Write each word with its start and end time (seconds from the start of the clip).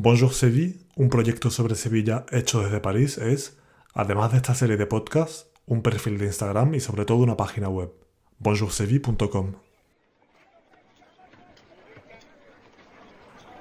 Bonjour 0.00 0.32
Seville, 0.32 0.76
un 0.94 1.08
proyecto 1.08 1.50
sobre 1.50 1.74
Sevilla 1.74 2.24
hecho 2.30 2.62
desde 2.62 2.78
París, 2.78 3.18
es, 3.18 3.58
además 3.94 4.30
de 4.30 4.36
esta 4.36 4.54
serie 4.54 4.76
de 4.76 4.86
podcasts, 4.86 5.48
un 5.66 5.82
perfil 5.82 6.18
de 6.18 6.26
Instagram 6.26 6.72
y 6.76 6.78
sobre 6.78 7.04
todo 7.04 7.18
una 7.18 7.36
página 7.36 7.68
web, 7.68 7.90
bonjourseville.com. 8.38 9.54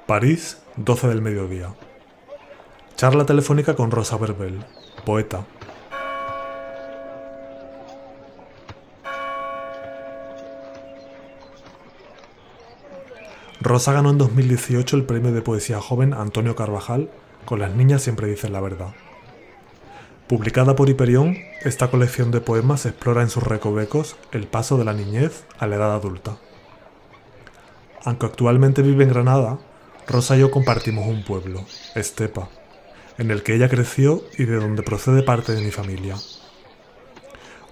París, 0.06 0.62
12 0.76 1.08
del 1.08 1.24
mediodía. 1.24 1.74
Charla 2.96 3.26
telefónica 3.26 3.76
con 3.76 3.90
Rosa 3.90 4.18
Berbel, 4.18 4.64
poeta. 5.08 5.44
Rosa 13.60 13.92
ganó 13.92 14.12
en 14.12 14.20
2018 14.20 14.96
el 14.96 15.06
premio 15.06 15.32
de 15.32 15.42
poesía 15.42 15.82
joven 15.82 16.14
Antonio 16.14 16.56
Carvajal 16.56 17.10
con 17.44 17.60
Las 17.60 17.74
niñas 17.74 18.04
siempre 18.04 18.28
dicen 18.28 18.54
la 18.54 18.60
verdad. 18.60 18.94
Publicada 20.28 20.76
por 20.76 20.90
Hiperión, 20.90 21.38
esta 21.64 21.90
colección 21.90 22.30
de 22.30 22.42
poemas 22.42 22.86
explora 22.86 23.24
en 23.24 23.30
sus 23.30 23.42
recovecos 23.42 24.16
el 24.32 24.46
paso 24.46 24.78
de 24.78 24.86
la 24.86 24.94
niñez 24.94 25.46
a 25.58 25.66
la 25.66 25.78
edad 25.78 25.94
adulta. 25.94 26.38
Aunque 28.04 28.28
actualmente 28.28 28.84
vive 28.84 29.06
en 29.06 29.10
Granada, 29.10 29.58
Rosa 30.08 30.38
y 30.38 30.42
yo 30.42 30.52
compartimos 30.52 31.08
un 31.08 31.24
pueblo, 31.24 31.66
Estepa, 31.96 32.50
en 33.18 33.32
el 33.32 33.42
que 33.42 33.56
ella 33.56 33.70
creció 33.70 34.22
y 34.38 34.46
de 34.46 34.58
donde 34.58 34.84
procede 34.84 35.24
parte 35.24 35.54
de 35.54 35.62
mi 35.62 35.72
familia. 35.72 36.16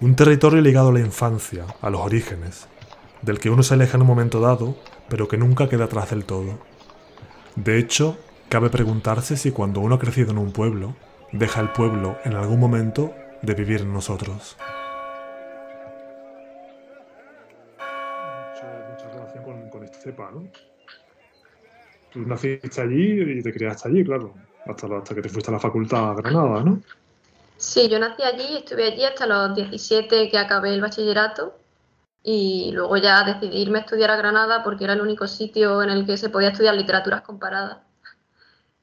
Un 0.02 0.16
territorio 0.16 0.62
ligado 0.62 0.90
a 0.90 0.94
la 0.94 1.00
infancia, 1.00 1.66
a 1.82 1.90
los 1.92 2.02
orígenes, 2.02 2.68
del 3.22 3.40
que 3.40 3.52
uno 3.52 3.62
se 3.62 3.76
aleja 3.76 3.98
en 3.98 4.02
un 4.02 4.08
momento 4.08 4.40
dado 4.40 4.76
pero 5.10 5.28
que 5.28 5.38
nunca 5.38 5.70
queda 5.70 5.86
atrás 5.86 6.10
del 6.10 6.26
todo. 6.26 6.60
De 7.56 7.78
hecho, 7.78 8.18
cabe 8.50 8.70
preguntarse 8.70 9.38
si 9.38 9.52
cuando 9.52 9.80
uno 9.80 9.96
ha 9.96 10.00
crecido 10.00 10.32
en 10.32 10.38
un 10.38 10.52
pueblo, 10.52 10.96
deja 11.32 11.62
el 11.62 11.70
pueblo 11.72 12.18
en 12.24 12.36
algún 12.36 12.60
momento 12.60 13.14
de 13.42 13.54
vivir 13.54 13.82
en 13.82 13.94
nosotros. 13.94 14.58
Mucha, 17.78 19.10
relación 19.14 19.44
con, 19.44 19.70
con 19.70 19.84
Estepa, 19.84 20.32
¿no? 20.32 20.48
Tú 22.12 22.22
naciste 22.22 22.82
allí 22.82 23.22
y 23.22 23.42
te 23.42 23.54
criaste 23.54 23.90
allí, 23.90 24.04
claro, 24.04 24.34
hasta, 24.66 24.88
hasta 24.98 25.16
que 25.16 25.22
te 25.22 25.30
fuiste 25.30 25.52
a 25.52 25.54
la 25.54 25.60
facultad 25.60 26.12
a 26.12 26.14
Granada, 26.16 26.64
¿no? 26.64 26.82
Sí, 27.58 27.88
yo 27.90 28.00
nací 28.00 28.24
allí, 28.24 28.58
estuve 28.58 28.86
allí 28.86 29.04
hasta 29.06 29.26
los 29.28 29.56
17 29.56 30.30
que 30.30 30.38
acabé 30.38 30.74
el 30.74 30.82
bachillerato 30.82 31.58
y 32.28 32.72
luego 32.74 32.98
ya 32.98 33.24
decidirme 33.24 33.78
a 33.78 33.82
estudiar 33.82 34.10
a 34.10 34.16
Granada 34.16 34.64
porque 34.64 34.84
era 34.84 34.94
el 34.94 35.02
único 35.02 35.28
sitio 35.28 35.84
en 35.84 35.92
el 35.92 36.08
que 36.08 36.18
se 36.18 36.30
podía 36.30 36.50
estudiar 36.50 36.74
literaturas 36.74 37.22
comparadas. 37.22 37.78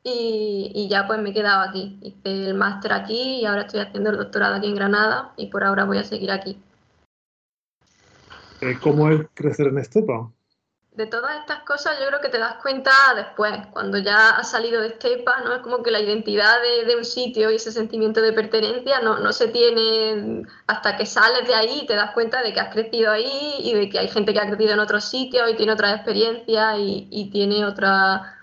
Y, 0.04 0.86
ya 0.88 1.08
pues 1.08 1.20
me 1.20 1.30
he 1.30 1.32
quedado 1.32 1.68
aquí. 1.68 1.98
Hice 2.02 2.50
el 2.50 2.54
máster 2.54 2.92
aquí 2.92 3.40
y 3.40 3.44
ahora 3.44 3.62
estoy 3.62 3.80
haciendo 3.80 4.10
el 4.10 4.16
doctorado 4.16 4.54
aquí 4.54 4.68
en 4.68 4.76
Granada 4.76 5.32
y 5.36 5.48
por 5.48 5.64
ahora 5.64 5.84
voy 5.84 5.98
a 5.98 6.04
seguir 6.04 6.30
aquí. 6.30 6.56
Eh, 8.60 8.78
¿Cómo 8.80 9.10
es 9.10 9.26
crecer 9.34 9.66
en 9.66 9.78
Estepa? 9.78 10.30
De 10.94 11.06
todas 11.06 11.40
estas 11.40 11.60
cosas 11.60 11.98
yo 11.98 12.06
creo 12.08 12.20
que 12.20 12.28
te 12.28 12.38
das 12.38 12.56
cuenta 12.60 12.90
después, 13.16 13.52
cuando 13.72 13.96
ya 13.96 14.30
has 14.30 14.50
salido 14.50 14.82
de 14.82 14.88
Estepa, 14.88 15.40
¿no? 15.42 15.54
Es 15.54 15.62
como 15.62 15.82
que 15.82 15.90
la 15.90 16.00
identidad 16.00 16.58
de, 16.86 16.96
un 16.96 17.04
sitio 17.04 17.50
y 17.50 17.56
ese 17.56 17.72
sentimiento 17.72 18.20
de 18.20 18.32
pertenencia 18.34 19.00
no, 19.00 19.18
no, 19.18 19.32
se 19.32 19.48
tiene 19.48 20.42
hasta 20.66 20.98
que 20.98 21.06
sales 21.06 21.48
de 21.48 21.54
ahí 21.54 21.80
y 21.82 21.86
te 21.86 21.94
das 21.94 22.10
cuenta 22.12 22.42
de 22.42 22.52
que 22.52 22.60
has 22.60 22.72
crecido 22.72 23.10
ahí 23.10 23.54
y 23.60 23.72
de 23.72 23.88
que 23.88 23.98
hay 24.00 24.08
gente 24.08 24.34
que 24.34 24.40
ha 24.40 24.46
crecido 24.46 24.74
en 24.74 24.80
otros 24.80 25.04
sitios 25.04 25.50
y 25.50 25.54
tiene 25.54 25.72
otras 25.72 25.96
experiencias 25.96 26.78
y, 26.78 27.08
y 27.10 27.30
tiene 27.30 27.64
otra, 27.64 28.38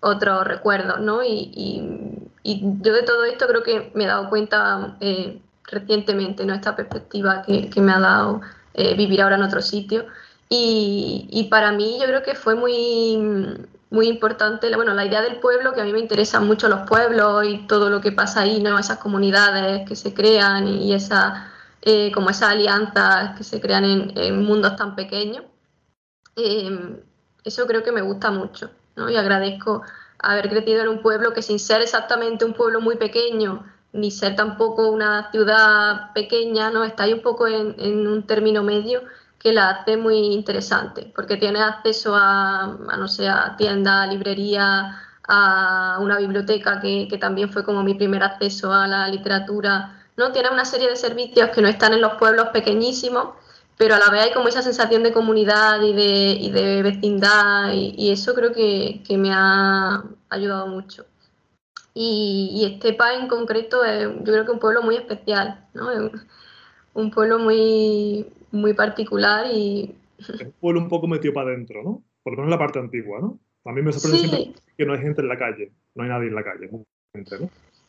otros 0.00 0.46
recuerdos, 0.46 1.00
¿no? 1.00 1.22
Y, 1.24 1.50
y, 1.54 2.60
yo 2.82 2.92
de 2.92 3.02
todo 3.02 3.24
esto 3.24 3.46
creo 3.46 3.62
que 3.62 3.90
me 3.94 4.04
he 4.04 4.06
dado 4.06 4.28
cuenta 4.28 4.98
eh, 5.00 5.40
recientemente, 5.64 6.44
¿no? 6.44 6.52
Esta 6.52 6.76
perspectiva 6.76 7.42
que, 7.42 7.70
que 7.70 7.80
me 7.80 7.92
ha 7.92 7.98
dado 7.98 8.42
eh, 8.74 8.94
vivir 8.94 9.22
ahora 9.22 9.36
en 9.36 9.42
otro 9.42 9.62
sitio. 9.62 10.04
Y, 10.56 11.48
para 11.50 11.72
mí 11.72 11.98
yo 12.00 12.06
creo 12.06 12.22
que 12.22 12.34
fue 12.34 12.54
muy, 12.54 13.18
muy 13.90 14.08
importante, 14.08 14.74
bueno, 14.76 14.94
la 14.94 15.04
idea 15.04 15.20
del 15.20 15.40
pueblo, 15.40 15.72
que 15.72 15.80
a 15.80 15.84
mí 15.84 15.92
me 15.92 15.98
interesan 15.98 16.46
mucho 16.46 16.68
los 16.68 16.88
pueblos 16.88 17.44
y 17.44 17.66
todo 17.66 17.90
lo 17.90 18.00
que 18.00 18.12
pasa 18.12 18.42
ahí, 18.42 18.62
¿no? 18.62 18.78
Esas 18.78 18.98
comunidades 18.98 19.88
que 19.88 19.96
se 19.96 20.14
crean 20.14 20.68
y 20.68 20.94
esa, 20.94 21.52
eh, 21.82 22.12
como 22.12 22.30
esas 22.30 22.50
alianzas 22.50 23.36
que 23.36 23.42
se 23.42 23.60
crean 23.60 23.84
en, 23.84 24.44
mundos 24.44 24.76
tan 24.76 24.94
pequeños. 24.94 25.44
Eh, 26.36 27.02
eso 27.42 27.66
creo 27.66 27.82
que 27.82 27.92
me 27.92 28.02
gusta 28.02 28.30
mucho, 28.30 28.70
¿no? 28.94 29.10
Y 29.10 29.16
agradezco 29.16 29.82
haber 30.20 30.48
crecido 30.48 30.82
en 30.82 30.88
un 30.88 31.02
pueblo 31.02 31.32
que 31.32 31.42
sin 31.42 31.58
ser 31.58 31.82
exactamente 31.82 32.44
un 32.44 32.54
pueblo 32.54 32.80
muy 32.80 32.96
pequeño, 32.96 33.64
ni 33.92 34.10
ser 34.12 34.36
tampoco 34.36 34.88
una 34.88 35.30
ciudad 35.32 36.12
pequeña, 36.14 36.70
¿no? 36.70 36.84
Está 36.84 37.06
un 37.06 37.22
poco 37.22 37.48
en 37.48 38.06
un 38.06 38.26
término 38.26 38.62
medio 38.62 39.02
que 39.38 39.52
la 39.52 39.70
hace 39.70 39.96
muy 39.96 40.16
interesante, 40.32 41.12
porque 41.14 41.36
tiene 41.36 41.60
acceso 41.60 42.14
a, 42.16 42.78
no 42.98 43.08
sé, 43.08 43.28
a 43.28 43.56
tienda, 43.56 44.06
librería, 44.06 45.00
a 45.26 45.98
una 46.00 46.18
biblioteca 46.18 46.80
que, 46.80 47.08
también 47.20 47.50
fue 47.50 47.64
como 47.64 47.82
mi 47.82 47.94
primer 47.94 48.22
acceso 48.22 48.72
a 48.72 48.86
la 48.86 49.08
literatura. 49.08 50.02
¿no? 50.16 50.32
Tiene 50.32 50.50
una 50.50 50.64
serie 50.64 50.88
de 50.88 50.96
servicios 50.96 51.50
que 51.50 51.62
no 51.62 51.68
están 51.68 51.92
en 51.92 52.00
los 52.00 52.14
pueblos 52.14 52.48
pequeñísimos, 52.48 53.34
pero 53.76 53.94
a 53.96 53.98
la 53.98 54.10
vez 54.10 54.22
hay 54.24 54.32
como 54.32 54.48
esa 54.48 54.62
sensación 54.62 55.02
de 55.02 55.12
comunidad 55.12 55.80
y 55.82 55.92
de, 55.92 56.50
de 56.52 56.82
vecindad 56.82 57.72
y, 57.72 58.10
eso 58.10 58.34
creo 58.34 58.52
que, 58.52 59.02
me 59.18 59.30
ha 59.32 60.04
ayudado 60.28 60.68
mucho. 60.68 61.06
Y, 61.94 62.50
y 62.52 62.64
Estepa 62.64 63.14
en 63.14 63.28
concreto 63.28 63.84
es 63.84 64.04
yo 64.04 64.32
creo 64.32 64.44
que 64.44 64.50
un 64.52 64.58
pueblo 64.58 64.82
muy 64.82 64.96
especial, 64.96 65.64
¿no? 65.74 65.90
un 66.94 67.10
pueblo 67.10 67.38
muy, 67.38 68.26
muy 68.54 68.74
particular 68.74 69.46
y... 69.52 69.94
un 70.28 70.52
pueblo 70.60 70.80
un 70.80 70.88
poco 70.88 71.06
metido 71.06 71.34
para 71.34 71.50
adentro, 71.50 71.82
¿no? 71.82 72.02
Por 72.22 72.32
lo 72.32 72.38
menos 72.38 72.46
en 72.46 72.50
la 72.50 72.58
parte 72.58 72.78
antigua, 72.78 73.20
¿no? 73.20 73.38
A 73.66 73.72
mí 73.72 73.82
me 73.82 73.92
sorprende 73.92 74.28
siempre 74.28 74.62
que 74.76 74.86
no 74.86 74.92
hay 74.92 75.00
gente 75.00 75.22
en 75.22 75.28
la 75.28 75.38
calle, 75.38 75.72
no 75.94 76.04
hay 76.04 76.08
nadie 76.10 76.28
en 76.28 76.34
la 76.34 76.44
calle, 76.44 76.68
¿no? 76.70 76.84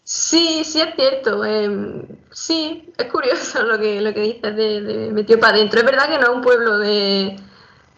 Sí, 0.03 0.64
sí 0.64 0.81
es 0.81 0.94
cierto. 0.96 1.44
Em, 1.44 2.03
sí, 2.31 2.94
es 2.98 3.06
curioso 3.12 3.64
lo 3.64 3.78
que, 3.80 4.02
lo 4.02 4.14
que 4.14 4.22
dices 4.22 4.56
de, 4.56 5.09
metido 5.12 5.40
para 5.40 5.58
adentro. 5.58 5.80
Es 5.80 5.86
verdad 5.86 6.09
que 6.09 6.20
no 6.20 6.24
es 6.24 6.30
un 6.30 6.42
pueblo 6.42 6.78
de, 6.78 7.36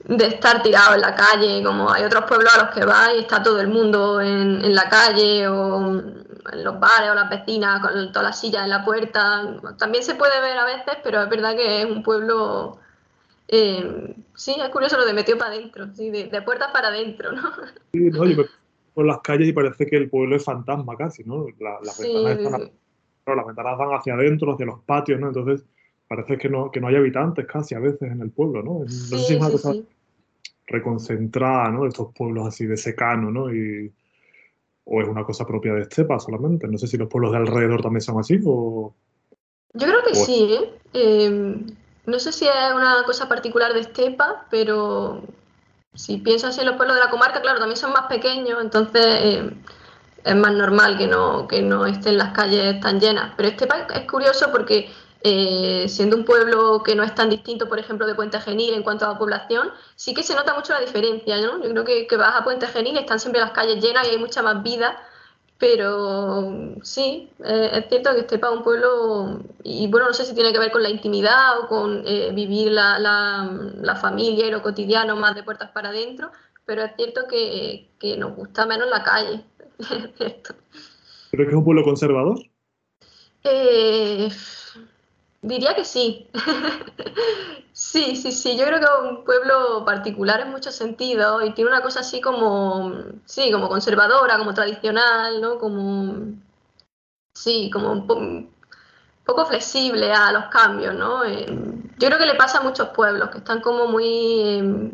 de, 0.05 0.25
estar 0.25 0.63
tirado 0.63 0.95
en 0.95 1.01
la 1.01 1.13
calle, 1.13 1.61
como 1.63 1.91
hay 1.91 2.03
otros 2.05 2.25
pueblos 2.25 2.55
a 2.55 2.65
los 2.65 2.73
que 2.73 2.85
vas 2.85 3.11
y 3.15 3.19
está 3.19 3.43
todo 3.43 3.59
el 3.59 3.67
mundo 3.67 4.21
en, 4.21 4.63
en 4.63 4.73
la 4.73 4.89
calle 4.89 5.47
o 5.47 6.01
en 6.51 6.63
los 6.63 6.79
bares 6.79 7.11
o 7.11 7.15
las 7.15 7.29
vecinas 7.29 7.81
con 7.81 8.11
todas 8.11 8.23
las 8.23 8.39
sillas 8.39 8.63
en 8.63 8.69
la 8.69 8.85
puerta. 8.85 9.59
También 9.77 10.03
se 10.03 10.15
puede 10.15 10.39
ver 10.41 10.57
a 10.57 10.65
veces, 10.65 10.97
pero 11.03 11.23
es 11.23 11.29
verdad 11.29 11.55
que 11.55 11.81
es 11.81 11.85
un 11.85 12.03
pueblo. 12.03 12.79
Eh, 13.47 14.15
sí, 14.35 14.55
es 14.59 14.69
curioso 14.69 14.97
lo 14.97 15.05
de 15.05 15.13
metido 15.13 15.37
para 15.37 15.51
adentro, 15.51 15.87
sí, 15.93 16.09
de, 16.09 16.41
puertas 16.41 16.71
para 16.71 16.89
adentro, 16.89 17.31
¿no? 17.31 17.41
Sí, 17.93 18.09
no, 18.09 18.25
yo 18.25 18.43
por 18.97 19.05
las 19.05 19.19
calles 19.19 19.49
y 19.49 19.53
parece 19.53 19.85
que 19.85 19.95
el 19.95 20.09
pueblo 20.09 20.35
es 20.35 20.43
fantasma 20.43 20.97
casi, 20.97 21.23
¿no? 21.23 21.45
las, 21.59 21.99
ventanas 21.99 22.71
las 23.27 23.45
ventanas 23.45 23.77
van 23.77 23.89
hacia 23.89 24.15
adentro, 24.15 24.53
hacia 24.53 24.65
los 24.65 24.79
patios, 24.85 25.19
¿no? 25.19 25.27
Entonces 25.27 25.63
parece 26.07 26.35
que 26.39 26.49
no, 26.49 26.71
que 26.71 26.81
no 26.81 26.87
hay 26.87 26.95
habitantes 26.95 27.45
casi 27.45 27.75
a 27.75 27.79
veces 27.79 28.11
en 28.11 28.21
el 28.21 28.31
pueblo, 28.31 28.63
¿no? 28.63 28.79
No 28.79 28.89
sé 28.89 29.19
si 29.19 29.33
es 29.35 29.39
una 29.39 29.51
cosa 29.51 29.73
reconcentrada, 30.65 31.69
¿no? 31.69 31.85
Estos 31.85 32.11
pueblos 32.11 32.47
así 32.47 32.65
de 32.65 32.75
secano, 32.75 33.29
¿no? 33.29 33.53
Y, 33.53 33.93
¿O 34.89 35.01
es 35.01 35.07
una 35.07 35.25
cosa 35.25 35.45
propia 35.45 35.73
de 35.73 35.81
Estepa 35.81 36.17
solamente? 36.19 36.67
No 36.67 36.77
sé 36.77 36.87
si 36.87 36.97
los 36.97 37.09
pueblos 37.09 37.31
de 37.31 37.37
alrededor 37.37 37.81
también 37.81 38.01
son 38.01 38.19
así 38.19 38.39
o... 38.45 38.93
Yo 39.73 39.85
creo 39.85 40.03
que 40.03 40.15
sí, 40.15 40.53
¿eh? 40.53 40.79
Em, 40.93 41.67
no 42.05 42.19
sé 42.19 42.31
si 42.31 42.45
es 42.45 42.73
una 42.73 43.03
cosa 43.05 43.27
particular 43.27 43.73
de 43.73 43.81
Estepa, 43.81 44.47
pero 44.49 45.21
si 45.93 46.17
piensas 46.17 46.57
en 46.57 46.67
los 46.67 46.77
pueblos 46.77 46.95
de 46.95 47.03
la 47.03 47.09
comarca, 47.09 47.41
claro, 47.41 47.59
también 47.59 47.77
son 47.77 47.91
más 47.91 48.07
pequeños, 48.07 48.59
entonces 48.61 49.05
em, 49.05 49.61
es 50.23 50.35
más 50.35 50.53
normal 50.53 50.97
que 50.97 51.07
no, 51.07 51.47
que 51.47 51.61
no 51.61 51.85
estén 51.85 52.17
las 52.17 52.33
calles 52.33 52.79
tan 52.79 52.99
llenas. 53.01 53.33
Pero 53.35 53.49
Estepa 53.49 53.87
es 53.93 54.09
curioso 54.09 54.49
porque 54.51 54.89
eh, 55.21 55.85
siendo 55.87 56.15
un 56.15 56.25
pueblo 56.25 56.83
que 56.83 56.95
no 56.95 57.03
es 57.03 57.15
tan 57.15 57.29
distinto, 57.29 57.67
por 57.67 57.79
ejemplo, 57.79 58.05
de 58.05 58.15
Puente 58.15 58.39
Genil 58.39 58.73
en 58.73 58.83
cuanto 58.83 59.05
a 59.05 59.13
la 59.13 59.17
población, 59.17 59.71
sí 59.95 60.13
que 60.13 60.23
se 60.23 60.35
nota 60.35 60.53
mucho 60.53 60.73
la 60.73 60.79
diferencia, 60.79 61.37
¿no? 61.41 61.63
Yo 61.63 61.69
creo 61.71 61.85
que, 61.85 62.07
que 62.07 62.17
vas 62.17 62.35
a 62.35 62.43
Puente 62.43 62.67
Genil 62.67 62.97
están 62.97 63.19
siempre 63.19 63.41
las 63.41 63.51
calles 63.51 63.83
llenas 63.83 64.07
y 64.07 64.11
hay 64.11 64.17
mucha 64.17 64.41
más 64.41 64.61
vida, 64.61 64.97
pero 65.57 66.75
sí, 66.83 67.29
eh, 67.43 67.69
es 67.73 67.89
cierto 67.89 68.13
que 68.13 68.21
Estepa 68.21 68.47
es 68.47 68.57
un 68.57 68.63
pueblo, 68.63 69.39
y 69.63 69.87
bueno, 69.87 70.07
no 70.07 70.13
sé 70.13 70.23
si 70.23 70.35
tiene 70.35 70.53
que 70.53 70.59
ver 70.59 70.71
con 70.71 70.83
la 70.83 70.89
intimidad 70.89 71.59
o 71.59 71.67
con 71.67 72.03
eh, 72.05 72.31
vivir 72.33 72.71
la, 72.71 72.99
la, 72.99 73.95
familia 73.95 74.45
y 74.45 74.51
lo 74.51 74.61
cotidiano 74.61 75.15
más 75.15 75.33
de 75.33 75.43
puertas 75.43 75.71
para 75.71 75.89
adentro, 75.89 76.31
pero 76.65 76.83
es 76.83 76.91
cierto 76.95 77.27
que, 77.27 77.89
que 77.99 78.17
nos 78.17 78.35
gusta 78.35 78.67
menos 78.67 78.87
la 78.89 79.03
calle. 79.03 79.43
¿Crees 79.79 80.43
que 81.31 81.43
es 81.49 81.53
un 81.53 81.63
pueblo 81.63 81.83
conservador? 81.83 82.37
Eh, 83.43 84.29
Diría 85.47 85.73
que 85.75 85.85
sí. 85.85 86.29
sí, 87.71 88.15
sí, 88.15 88.31
sí. 88.31 88.57
Yo 88.57 88.65
creo 88.65 88.79
que 88.79 88.85
es 88.85 89.11
un 89.11 89.23
pueblo 89.23 89.85
particular 89.85 90.41
en 90.41 90.51
muchos 90.51 90.75
sentidos 90.75 91.43
y 91.45 91.51
tiene 91.53 91.71
una 91.71 91.81
cosa 91.81 92.01
así 92.01 92.19
como, 92.19 92.93
sí, 93.25 93.51
como 93.51 93.69
conservadora, 93.69 94.37
como 94.37 94.53
tradicional, 94.53 95.39
¿no? 95.41 95.57
Como, 95.57 96.33
sí, 97.33 97.69
como 97.71 97.91
un 97.93 98.51
poco 99.25 99.45
flexible 99.45 100.11
a 100.11 100.31
los 100.33 100.45
cambios, 100.45 100.95
¿no? 100.95 101.23
Eh, 101.23 101.45
yo 101.97 102.07
creo 102.07 102.19
que 102.19 102.25
le 102.25 102.35
pasa 102.35 102.59
a 102.59 102.63
muchos 102.63 102.89
pueblos 102.89 103.29
que 103.29 103.37
están 103.39 103.61
como 103.61 103.87
muy 103.87 104.41
em, 104.57 104.91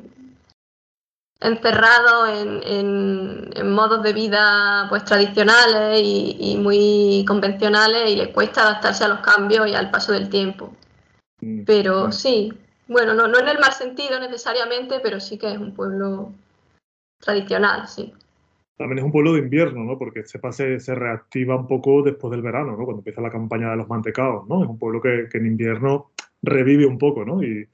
encerrados 1.43 2.29
en, 2.65 3.71
modos 3.71 4.01
de 4.01 4.13
vida 4.13 4.87
pues 4.89 5.03
tradicionales 5.03 6.01
y, 6.01 6.57
muy 6.57 7.25
convencionales 7.27 8.09
y 8.09 8.15
les 8.15 8.29
cuesta 8.29 8.61
adaptarse 8.61 9.03
a 9.03 9.09
los 9.09 9.19
cambios 9.19 9.67
y 9.67 9.75
al 9.75 9.91
paso 9.91 10.13
del 10.13 10.29
tiempo. 10.29 10.73
Mm. 11.41 11.63
Pero 11.65 12.11
sí, 12.11 12.53
bueno, 12.87 13.13
no, 13.13 13.27
no 13.27 13.39
en 13.39 13.49
el 13.49 13.59
mal 13.59 13.73
sentido 13.73 14.19
necesariamente, 14.19 14.99
pero 15.01 15.19
sí 15.19 15.37
que 15.37 15.51
es 15.51 15.57
un 15.57 15.73
pueblo 15.73 16.31
tradicional, 17.19 17.87
sí. 17.87 18.13
También 18.77 18.99
es 18.99 19.03
un 19.03 19.11
pueblo 19.11 19.33
de 19.33 19.39
invierno, 19.39 19.83
¿no? 19.83 19.99
Porque 19.99 20.21
Estepa 20.21 20.51
se, 20.51 20.79
se, 20.79 20.95
reactiva 20.95 21.55
un 21.55 21.67
poco 21.67 22.01
después 22.01 22.31
del 22.31 22.41
verano, 22.41 22.71
¿no? 22.71 22.85
Cuando 22.85 22.99
empieza 23.01 23.21
la 23.21 23.29
campaña 23.29 23.69
de 23.69 23.77
los 23.77 23.87
mantecados, 23.87 24.47
¿no? 24.47 24.63
Es 24.63 24.69
un 24.69 24.79
pueblo 24.79 24.99
que, 24.99 25.27
que 25.31 25.37
en 25.37 25.45
invierno 25.45 26.11
revive 26.41 26.85
un 26.85 26.97
poco, 26.97 27.23
¿no? 27.23 27.43
Y 27.43 27.67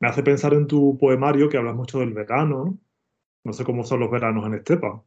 me 0.00 0.08
hace 0.08 0.22
pensar 0.22 0.52
en 0.52 0.66
tu 0.66 0.98
poemario 0.98 1.48
que 1.48 1.56
hablas 1.56 1.74
mucho 1.74 2.00
del 2.00 2.12
verano, 2.12 2.64
¿no? 2.66 2.78
No 3.44 3.52
sé 3.52 3.64
cómo 3.64 3.84
son 3.84 4.00
los 4.00 4.10
veranos 4.10 4.46
en 4.46 4.54
Estepa. 4.54 5.02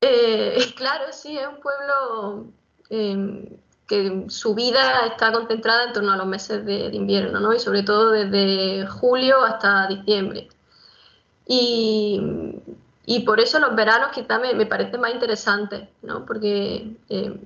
Eh, 0.00 0.58
claro, 0.76 1.12
sí, 1.12 1.36
es 1.36 1.46
un 1.46 1.60
pueblo 1.60 2.46
em, 2.88 3.46
que 3.86 4.24
su 4.28 4.54
vida 4.54 5.06
está 5.06 5.32
concentrada 5.32 5.84
en 5.86 5.92
torno 5.92 6.12
a 6.12 6.16
los 6.16 6.26
meses 6.26 6.64
de, 6.64 6.86
invierno, 6.94 7.40
¿no? 7.40 7.52
Y 7.52 7.58
sobre 7.58 7.82
todo 7.82 8.10
desde 8.10 8.86
julio 8.86 9.42
hasta 9.44 9.88
diciembre. 9.88 10.48
Y, 11.46 12.20
por 13.24 13.40
eso 13.40 13.58
los 13.58 13.74
veranos 13.74 14.10
quizá 14.12 14.38
me, 14.38 14.54
me 14.54 14.66
parecen 14.66 15.00
más 15.00 15.12
interesantes, 15.12 15.88
¿no? 16.02 16.24
Porque 16.24 16.96
em, 17.08 17.40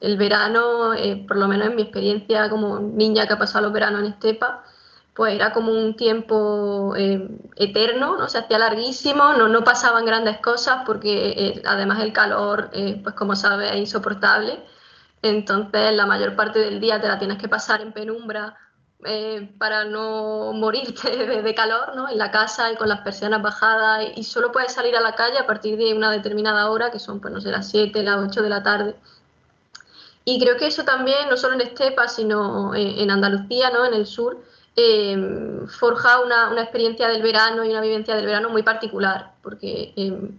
el 0.00 0.16
verano, 0.18 0.94
eh, 0.94 1.24
por 1.26 1.36
lo 1.38 1.48
menos 1.48 1.68
en 1.68 1.76
mi 1.76 1.82
experiencia 1.82 2.50
como 2.50 2.80
niña 2.80 3.26
que 3.26 3.32
ha 3.32 3.38
pasado 3.38 3.64
los 3.64 3.72
veranos 3.72 4.00
en 4.00 4.12
Estepa, 4.12 4.64
pues 5.16 5.34
era 5.34 5.52
como 5.54 5.72
un 5.72 5.96
tiempo 5.96 6.94
eh, 6.94 7.26
eterno, 7.56 8.18
¿no? 8.18 8.28
se 8.28 8.36
hacía 8.36 8.58
larguísimo, 8.58 9.32
no, 9.32 9.48
no 9.48 9.64
pasaban 9.64 10.04
grandes 10.04 10.38
cosas 10.38 10.82
porque 10.84 11.30
eh, 11.30 11.62
además 11.64 12.00
el 12.02 12.12
calor, 12.12 12.68
eh, 12.74 13.00
pues 13.02 13.14
como 13.14 13.34
sabes, 13.34 13.72
es 13.72 13.78
insoportable. 13.78 14.60
Entonces 15.22 15.92
la 15.94 16.04
mayor 16.04 16.36
parte 16.36 16.58
del 16.58 16.80
día 16.80 17.00
te 17.00 17.08
la 17.08 17.18
tienes 17.18 17.38
que 17.38 17.48
pasar 17.48 17.80
en 17.80 17.92
penumbra 17.92 18.56
para 19.58 19.84
no 19.84 20.52
morirte 20.54 21.16
de, 21.42 21.54
calor, 21.54 21.96
¿no? 21.96 22.10
En 22.10 22.18
la 22.18 22.30
casa 22.30 22.70
y 22.70 22.76
con 22.76 22.88
las 22.88 23.00
persianas 23.00 23.40
bajadas 23.40 24.04
y, 24.16 24.22
solo 24.22 24.52
puedes 24.52 24.72
salir 24.72 24.96
a 24.96 25.00
la 25.00 25.14
calle 25.14 25.38
a 25.38 25.46
partir 25.46 25.78
de 25.78 25.94
una 25.94 26.10
determinada 26.10 26.70
hora, 26.70 26.90
que 26.90 26.98
son, 26.98 27.20
pues 27.20 27.32
no 27.32 27.40
sé, 27.40 27.50
las 27.50 27.70
7, 27.70 28.02
las 28.02 28.18
8 28.18 28.42
de 28.42 28.48
la 28.50 28.62
tarde. 28.62 28.96
Y 30.26 30.38
creo 30.40 30.58
que 30.58 30.66
eso 30.66 30.84
también, 30.84 31.30
no 31.30 31.38
solo 31.38 31.54
en 31.54 31.62
Estepa, 31.62 32.08
sino 32.08 32.74
en 32.74 33.10
Andalucía, 33.10 33.70
¿no? 33.70 33.86
En 33.86 33.94
el 33.94 34.06
sur, 34.06 34.42
Em, 34.78 35.66
forja 35.68 36.20
una, 36.20 36.60
experiencia 36.60 37.08
del 37.08 37.22
verano 37.22 37.64
y 37.64 37.70
una 37.70 37.80
vivencia 37.80 38.14
del 38.14 38.26
verano 38.26 38.50
muy 38.50 38.62
particular, 38.62 39.32
porque 39.42 39.94
em, 39.96 40.32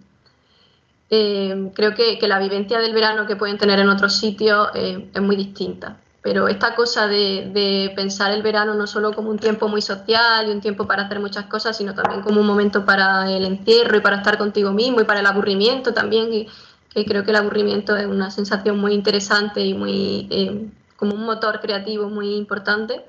em, 1.09 1.71
creo 1.71 1.95
que, 1.95 2.19
la 2.27 2.37
vivencia 2.37 2.79
del 2.79 2.93
verano 2.93 3.25
que 3.25 3.35
pueden 3.35 3.57
tener 3.57 3.79
en 3.79 3.89
otros 3.89 4.15
sitios 4.15 4.69
es 4.75 5.21
muy 5.21 5.35
distinta. 5.35 5.97
Pero 6.21 6.47
esta 6.47 6.75
cosa 6.75 7.07
de, 7.07 7.91
pensar 7.95 8.31
el 8.31 8.43
verano 8.43 8.75
no 8.75 8.85
solo 8.85 9.11
como 9.13 9.31
un 9.31 9.39
tiempo 9.39 9.67
muy 9.69 9.81
social 9.81 10.47
y 10.47 10.51
un 10.51 10.61
tiempo 10.61 10.85
para 10.85 11.03
hacer 11.03 11.19
muchas 11.19 11.45
cosas, 11.45 11.75
sino 11.75 11.95
también 11.95 12.21
como 12.21 12.39
un 12.41 12.47
momento 12.47 12.85
para 12.85 13.31
el 13.31 13.43
encierro 13.45 13.97
y 13.97 14.01
para 14.01 14.17
estar 14.17 14.37
contigo 14.37 14.71
mismo 14.71 15.01
y 15.01 15.05
para 15.05 15.21
el 15.21 15.25
aburrimiento 15.25 15.93
también, 15.95 16.29
que, 16.29 16.47
que 16.93 17.05
creo 17.05 17.23
que 17.23 17.31
el 17.31 17.37
aburrimiento 17.37 17.95
es 17.95 18.05
una 18.05 18.29
sensación 18.29 18.77
muy 18.77 18.93
interesante 18.93 19.61
y 19.61 19.73
muy 19.73 20.69
como 20.95 21.15
un 21.15 21.23
motor 21.25 21.59
creativo 21.59 22.09
muy 22.09 22.35
importante. 22.35 23.05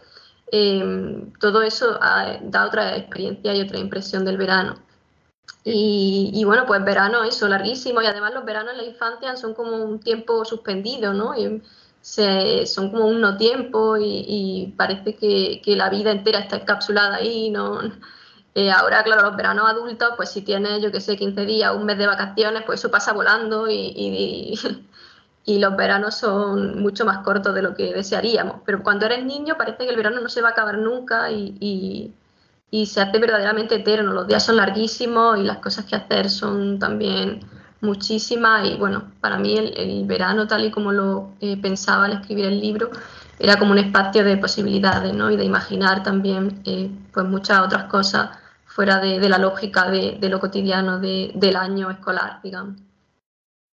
Em, 0.50 1.32
todo 1.40 1.62
eso 1.62 1.98
ah, 2.00 2.38
da 2.42 2.66
otra 2.66 2.96
experiencia 2.96 3.54
y 3.54 3.60
otra 3.60 3.78
impresión 3.78 4.24
del 4.24 4.36
verano. 4.38 4.76
Y, 5.64 6.42
bueno, 6.44 6.64
pues 6.66 6.82
verano, 6.82 7.24
eso, 7.24 7.46
larguísimo, 7.46 8.00
y 8.00 8.06
además 8.06 8.32
los 8.32 8.44
veranos 8.44 8.72
en 8.72 8.78
la 8.78 8.84
infancia 8.84 9.36
son 9.36 9.52
como 9.54 9.76
un 9.76 10.00
tiempo 10.00 10.44
suspendido, 10.44 11.12
¿no? 11.12 11.34
Y 11.36 11.62
son 12.00 12.90
como 12.90 13.06
un 13.06 13.20
no 13.20 13.36
tiempo 13.36 13.96
y, 13.98 14.72
parece 14.76 15.14
que, 15.16 15.60
la 15.76 15.90
vida 15.90 16.10
entera 16.10 16.38
está 16.40 16.56
encapsulada 16.56 17.16
ahí, 17.16 17.50
¿no? 17.50 17.80
Eh, 18.54 18.72
ahora, 18.72 19.04
claro, 19.04 19.22
los 19.22 19.36
veranos 19.36 19.70
adultos, 19.70 20.14
pues 20.16 20.30
si 20.30 20.42
tienes, 20.42 20.82
yo 20.82 20.90
qué 20.90 21.00
sé, 21.00 21.16
15 21.16 21.46
días, 21.46 21.72
un 21.76 21.84
mes 21.84 21.96
de 21.96 22.08
vacaciones, 22.08 22.64
pues 22.66 22.80
eso 22.80 22.90
pasa 22.90 23.12
volando 23.12 23.70
y, 23.70 23.92
y 23.94 24.58
los 25.56 25.76
veranos 25.76 26.14
son 26.16 26.82
mucho 26.82 27.06
más 27.06 27.24
cortos 27.24 27.54
de 27.54 27.62
lo 27.62 27.74
que 27.74 27.94
desearíamos. 27.94 28.56
Pero 28.66 28.82
cuando 28.82 29.06
eres 29.06 29.24
niño 29.24 29.56
parece 29.56 29.78
que 29.78 29.88
el 29.88 29.96
verano 29.96 30.20
no 30.20 30.28
se 30.28 30.42
va 30.42 30.48
a 30.48 30.52
acabar 30.52 30.76
nunca 30.76 31.30
y, 31.30 32.12
se 32.84 33.00
hace 33.00 33.18
verdaderamente 33.18 33.76
eterno. 33.76 34.12
Los 34.12 34.28
días 34.28 34.44
son 34.44 34.56
larguísimos 34.56 35.38
y 35.38 35.44
las 35.44 35.56
cosas 35.56 35.86
que 35.86 35.96
hacer 35.96 36.28
son 36.28 36.78
también 36.78 37.40
muchísimas. 37.80 38.68
Y 38.68 38.76
bueno, 38.76 39.04
para 39.22 39.38
mí 39.38 39.56
el, 39.56 40.04
verano, 40.04 40.46
tal 40.46 40.66
y 40.66 40.70
como 40.70 40.92
lo 40.92 41.30
eh, 41.40 41.56
pensaba 41.56 42.04
al 42.04 42.12
escribir 42.12 42.44
el 42.44 42.60
libro, 42.60 42.90
era 43.38 43.56
como 43.56 43.72
un 43.72 43.78
espacio 43.78 44.24
de 44.24 44.36
posibilidades 44.36 45.14
¿no? 45.14 45.30
y 45.30 45.38
de 45.38 45.44
imaginar 45.44 46.02
también 46.02 46.60
eh, 46.66 46.90
pues 47.10 47.24
muchas 47.24 47.60
otras 47.60 47.84
cosas 47.84 48.30
fuera 48.66 48.98
de, 48.98 49.26
la 49.30 49.38
lógica 49.38 49.90
de, 49.90 50.18
lo 50.28 50.40
cotidiano 50.40 50.98
del 51.00 51.56
año 51.56 51.90
escolar, 51.90 52.40
digamos 52.42 52.87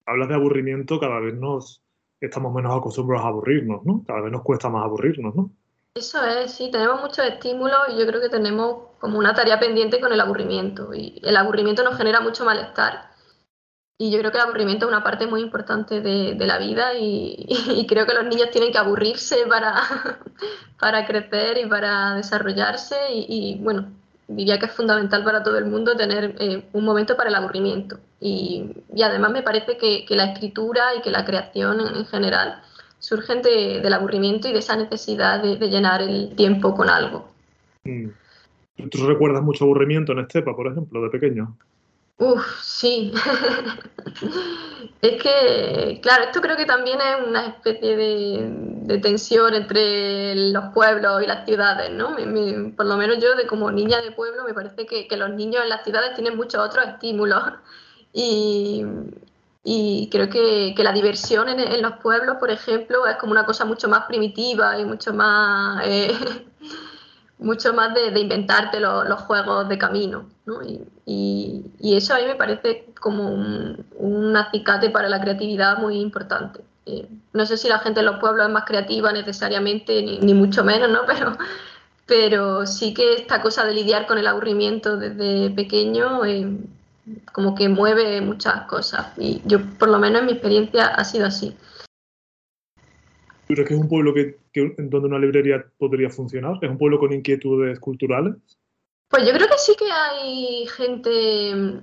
hablas 0.06 0.29
de 0.29 0.35
aburrimiento, 0.35 1.01
cada 1.01 1.21
vez 1.21 1.35
nos 1.35 1.83
estamos 2.21 2.53
menos 2.55 2.77
acostumbrados 2.77 3.27
a 3.27 3.29
aburrirnos, 3.29 3.85
¿no? 3.85 4.03
Cada 4.06 4.23
vez 4.23 4.33
nos 4.33 4.43
cuesta 4.43 4.69
más 4.69 4.85
aburrirnos, 4.85 5.35
¿no? 5.35 5.51
Eso 5.95 6.25
es, 6.25 6.53
sí, 6.53 6.71
tenemos 6.73 7.01
muchos 7.01 7.25
estímulos 7.25 7.79
y 7.91 7.99
yo 7.99 8.06
creo 8.06 8.21
que 8.21 8.29
tenemos 8.29 8.89
como 8.99 9.19
una 9.19 9.33
tarea 9.33 9.61
pendiente 9.61 10.01
con 10.01 10.12
el 10.12 10.21
aburrimiento. 10.21 10.93
Y 10.93 11.21
el 11.23 11.37
aburrimiento 11.37 11.85
nos 11.85 11.97
genera 11.97 12.21
mucho 12.21 12.45
malestar. 12.45 13.11
Y 13.97 14.11
yo 14.11 14.19
creo 14.19 14.33
que 14.33 14.39
el 14.39 14.45
aburrimiento 14.45 14.87
es 14.87 14.93
una 14.93 15.05
parte 15.05 15.29
muy 15.29 15.41
importante 15.41 16.01
de, 16.01 16.35
la 16.35 16.59
vida 16.59 16.95
y, 16.99 17.87
creo 17.89 18.06
que 18.06 18.15
los 18.15 18.25
niños 18.25 18.51
tienen 18.51 18.73
que 18.73 18.79
aburrirse 18.79 19.47
para, 19.47 19.75
para 20.81 21.06
crecer 21.06 21.59
y 21.59 21.67
para 21.67 22.17
desarrollarse. 22.17 22.97
y 23.11 23.59
bueno, 23.61 23.93
diría 24.29 24.59
que 24.59 24.67
es 24.67 24.73
fundamental 24.73 25.23
para 25.25 25.43
todo 25.43 25.59
el 25.59 25.67
mundo 25.67 25.97
tener 25.97 26.35
eh, 26.38 26.65
un 26.73 26.85
momento 26.85 27.17
para 27.17 27.29
el 27.29 27.35
aburrimiento. 27.35 27.99
Y, 28.21 28.71
además 29.03 29.32
me 29.32 29.43
parece 29.43 29.76
que, 29.76 30.05
la 30.11 30.32
escritura 30.32 30.94
y 30.97 31.03
que 31.03 31.11
la 31.11 31.25
creación 31.25 31.81
en, 31.81 32.05
general 32.06 32.63
surgen 32.99 33.43
del 33.43 33.93
aburrimiento 33.93 34.49
y 34.49 34.53
de 34.53 34.60
esa 34.60 34.77
necesidad 34.77 35.43
de, 35.43 35.56
llenar 35.69 36.01
el 36.03 36.34
tiempo 36.37 36.75
con 36.75 36.89
algo. 36.89 37.29
Mm. 37.84 38.08
¿Tú 38.91 39.06
recuerdas 39.06 39.43
mucho 39.43 39.65
aburrimiento 39.65 40.13
en 40.13 40.20
Estepa, 40.20 40.56
por 40.56 40.67
ejemplo, 40.67 41.03
de 41.03 41.10
pequeño? 41.10 41.56
Uf, 42.19 42.63
sí. 42.63 43.13
es 45.03 45.23
que, 45.23 45.99
claro, 46.01 46.25
esto 46.25 46.41
creo 46.41 46.56
que 46.56 46.65
también 46.65 46.99
es 47.01 47.27
una 47.27 47.47
especie 47.47 47.97
de, 47.97 48.99
tensión 49.01 49.55
entre 49.55 50.37
los 50.53 50.73
pueblos 50.73 51.23
y 51.23 51.27
las 51.27 51.44
ciudades, 51.44 51.91
¿no? 51.91 52.17
por 52.77 52.87
lo 52.87 52.97
menos 52.97 53.19
yo, 53.19 53.35
de 53.35 53.47
como 53.47 53.71
niña 53.73 54.01
de 54.01 54.13
pueblo, 54.13 54.44
me 54.44 54.55
parece 54.55 54.87
que, 54.87 55.17
los 55.17 55.31
niños 55.31 55.63
en 55.65 55.69
las 55.71 55.83
ciudades 55.83 56.15
tienen 56.15 56.37
muchos 56.37 56.61
otros 56.61 56.87
estímulos. 56.87 57.43
Y, 59.67 60.11
creo 60.13 60.29
que, 60.29 60.75
la 60.77 60.93
diversión 60.93 61.49
en, 61.49 61.81
los 61.81 61.94
pueblos, 62.03 62.37
por 62.39 62.51
ejemplo, 62.51 63.06
es 63.06 63.17
como 63.17 63.33
una 63.33 63.47
cosa 63.47 63.65
mucho 63.65 63.89
más 63.89 64.05
primitiva 64.05 64.79
y 64.79 64.85
mucho 64.85 65.15
más... 65.15 65.83
Eh, 65.87 66.13
mucho 67.38 67.72
más 67.72 67.94
de, 67.94 68.19
inventarte 68.19 68.81
los 68.81 69.20
juegos 69.22 69.69
de 69.69 69.79
camino. 69.79 70.26
¿no? 70.46 70.60
Y, 71.06 71.64
eso 71.82 72.14
a 72.14 72.19
mí 72.19 72.24
me 72.26 72.34
parece 72.34 72.86
como 73.00 73.31
un, 73.31 74.36
acicate 74.36 74.91
para 74.91 75.08
la 75.08 75.20
creatividad 75.20 75.79
muy 75.79 76.00
importante. 76.00 76.60
Eh, 76.86 77.08
no 77.32 77.46
sé 77.46 77.56
si 77.56 77.69
la 77.69 77.79
gente 77.79 78.00
en 78.00 78.06
los 78.06 78.19
pueblos 78.19 78.46
es 78.46 78.53
más 78.53 78.64
creativa 78.64 79.12
necesariamente, 79.12 80.19
ni, 80.20 80.34
mucho 80.34 80.64
menos, 80.64 80.91
¿no? 80.91 81.00
pero, 81.06 81.36
pero 82.06 82.67
sí 82.67 82.93
que 82.94 83.14
esta 83.14 83.41
cosa 83.41 83.64
de 83.64 83.74
lidiar 83.74 84.06
con 84.06 84.19
el 84.19 84.26
aburrimiento 84.26 84.96
desde 84.96 85.50
pequeño 85.50 86.24
eh, 86.24 86.58
como 87.32 87.55
que 87.55 87.69
mueve 87.69 88.20
muchas 88.20 88.62
cosas. 88.62 89.06
Y 89.17 89.43
yo, 89.44 89.60
por 89.79 89.88
lo 89.88 89.98
menos 89.98 90.20
en 90.20 90.26
mi 90.26 90.32
experiencia, 90.32 90.86
ha 90.86 91.05
sido 91.05 91.26
así. 91.26 91.56
¿Crees 93.55 93.69
que 93.69 93.75
es 93.75 93.81
un 93.81 93.89
pueblo 93.89 94.13
que, 94.13 94.37
en 94.55 94.91
donde 94.91 95.08
una 95.08 95.19
librería 95.19 95.65
podría 95.79 96.11
funcionar? 96.11 96.58
¿Es 96.61 96.70
un 96.70 96.79
pueblo 96.79 96.99
con 96.99 97.13
inquietudes 97.13 97.79
culturales? 97.81 98.34
Pues 99.08 99.27
yo 99.27 99.32
creo 99.32 99.49
que 99.49 99.58
sí 99.58 99.75
que 99.79 99.91
hay 99.91 100.67
gente 100.67 101.81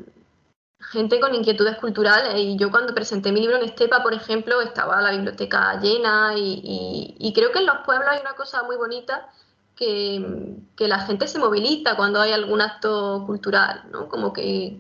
gente 0.89 1.19
con 1.19 1.33
inquietudes 1.33 1.77
culturales. 1.77 2.33
Y 2.37 2.57
yo 2.57 2.71
cuando 2.71 2.93
presenté 2.93 3.31
mi 3.31 3.41
libro 3.41 3.57
en 3.57 3.63
Estepa, 3.63 4.03
por 4.03 4.13
ejemplo, 4.13 4.61
estaba 4.61 5.01
la 5.01 5.11
biblioteca 5.11 5.79
llena 5.79 6.33
y, 6.35 7.31
creo 7.35 7.51
que 7.51 7.59
en 7.59 7.65
los 7.65 7.77
pueblos 7.85 8.09
hay 8.09 8.19
una 8.21 8.33
cosa 8.33 8.63
muy 8.63 8.75
bonita 8.77 9.29
que, 9.75 10.57
la 10.79 10.99
gente 10.99 11.27
se 11.27 11.39
moviliza 11.39 11.95
cuando 11.95 12.19
hay 12.19 12.31
algún 12.31 12.61
acto 12.61 13.23
cultural, 13.25 13.83
¿no? 13.91 14.09
Como 14.09 14.33
que, 14.33 14.77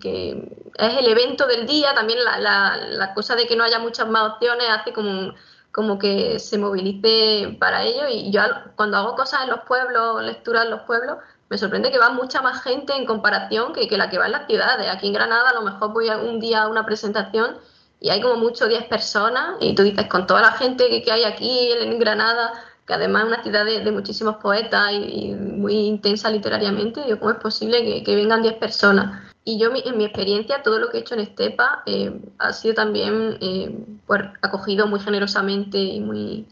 es 0.75 0.97
el 0.97 1.07
evento 1.07 1.47
del 1.47 1.67
día, 1.67 1.93
también 1.93 2.19
la, 2.23 3.11
cosa 3.13 3.35
de 3.35 3.45
que 3.45 3.55
no 3.55 3.63
haya 3.63 3.79
muchas 3.79 4.09
más 4.09 4.33
opciones 4.33 4.67
hace 4.69 4.93
como, 4.93 5.33
como 5.71 5.99
que 5.99 6.39
se 6.39 6.57
movilice 6.57 7.55
para 7.59 7.83
ello 7.83 8.07
y 8.09 8.31
yo 8.31 8.41
cuando 8.75 8.97
hago 8.97 9.15
cosas 9.15 9.43
en 9.43 9.49
los 9.49 9.61
pueblos, 9.61 10.23
lecturas 10.23 10.65
en 10.65 10.71
los 10.71 10.81
pueblos, 10.81 11.17
me 11.49 11.57
sorprende 11.57 11.91
que 11.91 11.97
va 11.97 12.09
mucha 12.09 12.41
más 12.41 12.61
gente 12.63 12.95
en 12.95 13.05
comparación 13.05 13.73
que, 13.73 13.85
la 13.97 14.09
que 14.09 14.17
va 14.17 14.25
en 14.25 14.31
las 14.31 14.47
ciudades. 14.47 14.87
Aquí 14.89 15.07
en 15.07 15.13
Granada 15.13 15.49
a 15.49 15.53
lo 15.53 15.61
mejor 15.61 15.91
voy 15.91 16.09
un 16.09 16.39
día 16.39 16.63
a 16.63 16.67
una 16.69 16.85
presentación 16.85 17.57
y 17.99 18.09
hay 18.09 18.21
como 18.21 18.35
mucho 18.35 18.67
10 18.67 18.85
personas 18.85 19.57
y 19.59 19.75
tú 19.75 19.83
dices, 19.83 20.07
con 20.07 20.25
toda 20.27 20.41
la 20.41 20.53
gente 20.53 21.03
que, 21.03 21.11
hay 21.11 21.23
aquí 21.23 21.71
en 21.73 21.99
Granada, 21.99 22.53
que 22.87 22.93
además 22.93 23.23
es 23.23 23.27
una 23.27 23.43
ciudad 23.43 23.65
de, 23.65 23.91
muchísimos 23.91 24.37
poetas 24.37 24.91
y, 24.93 25.33
muy 25.33 25.73
intensa 25.73 26.29
literariamente, 26.29 27.03
digo, 27.03 27.19
¿cómo 27.19 27.31
es 27.31 27.37
posible 27.37 28.03
que, 28.03 28.15
vengan 28.15 28.41
10 28.41 28.55
personas? 28.55 29.30
Y 29.43 29.57
yo, 29.57 29.71
en 29.73 29.97
mi 29.97 30.05
experiencia, 30.05 30.61
todo 30.61 30.77
lo 30.77 30.89
que 30.89 30.97
he 30.97 31.01
hecho 31.01 31.15
en 31.15 31.21
Estepa 31.21 31.81
eh, 31.85 32.21
ha 32.37 32.53
sido 32.53 32.75
también 32.75 33.37
eh, 33.41 33.75
pues, 34.05 34.21
acogido 34.41 34.85
muy 34.85 34.99
generosamente 34.99 35.79
y 35.79 35.99
muy, 35.99 36.45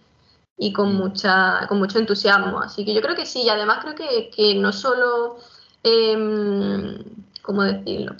y 0.58 0.74
con, 0.74 0.96
mm. 0.96 0.98
mucha, 0.98 1.68
con 1.68 1.78
mucho 1.78 2.00
entusiasmo. 2.00 2.60
Así 2.60 2.86
que 2.86 2.94
yo 2.94 3.02
creo 3.02 3.16
que 3.16 3.28
sí, 3.28 3.44
y 3.44 3.50
además 3.50 3.80
creo 3.82 3.96
que, 3.96 4.32
que 4.36 4.56
no 4.56 4.74
solo, 4.74 5.38
eh, 5.84 7.04
¿cómo 7.44 7.64
decirlo? 7.64 8.16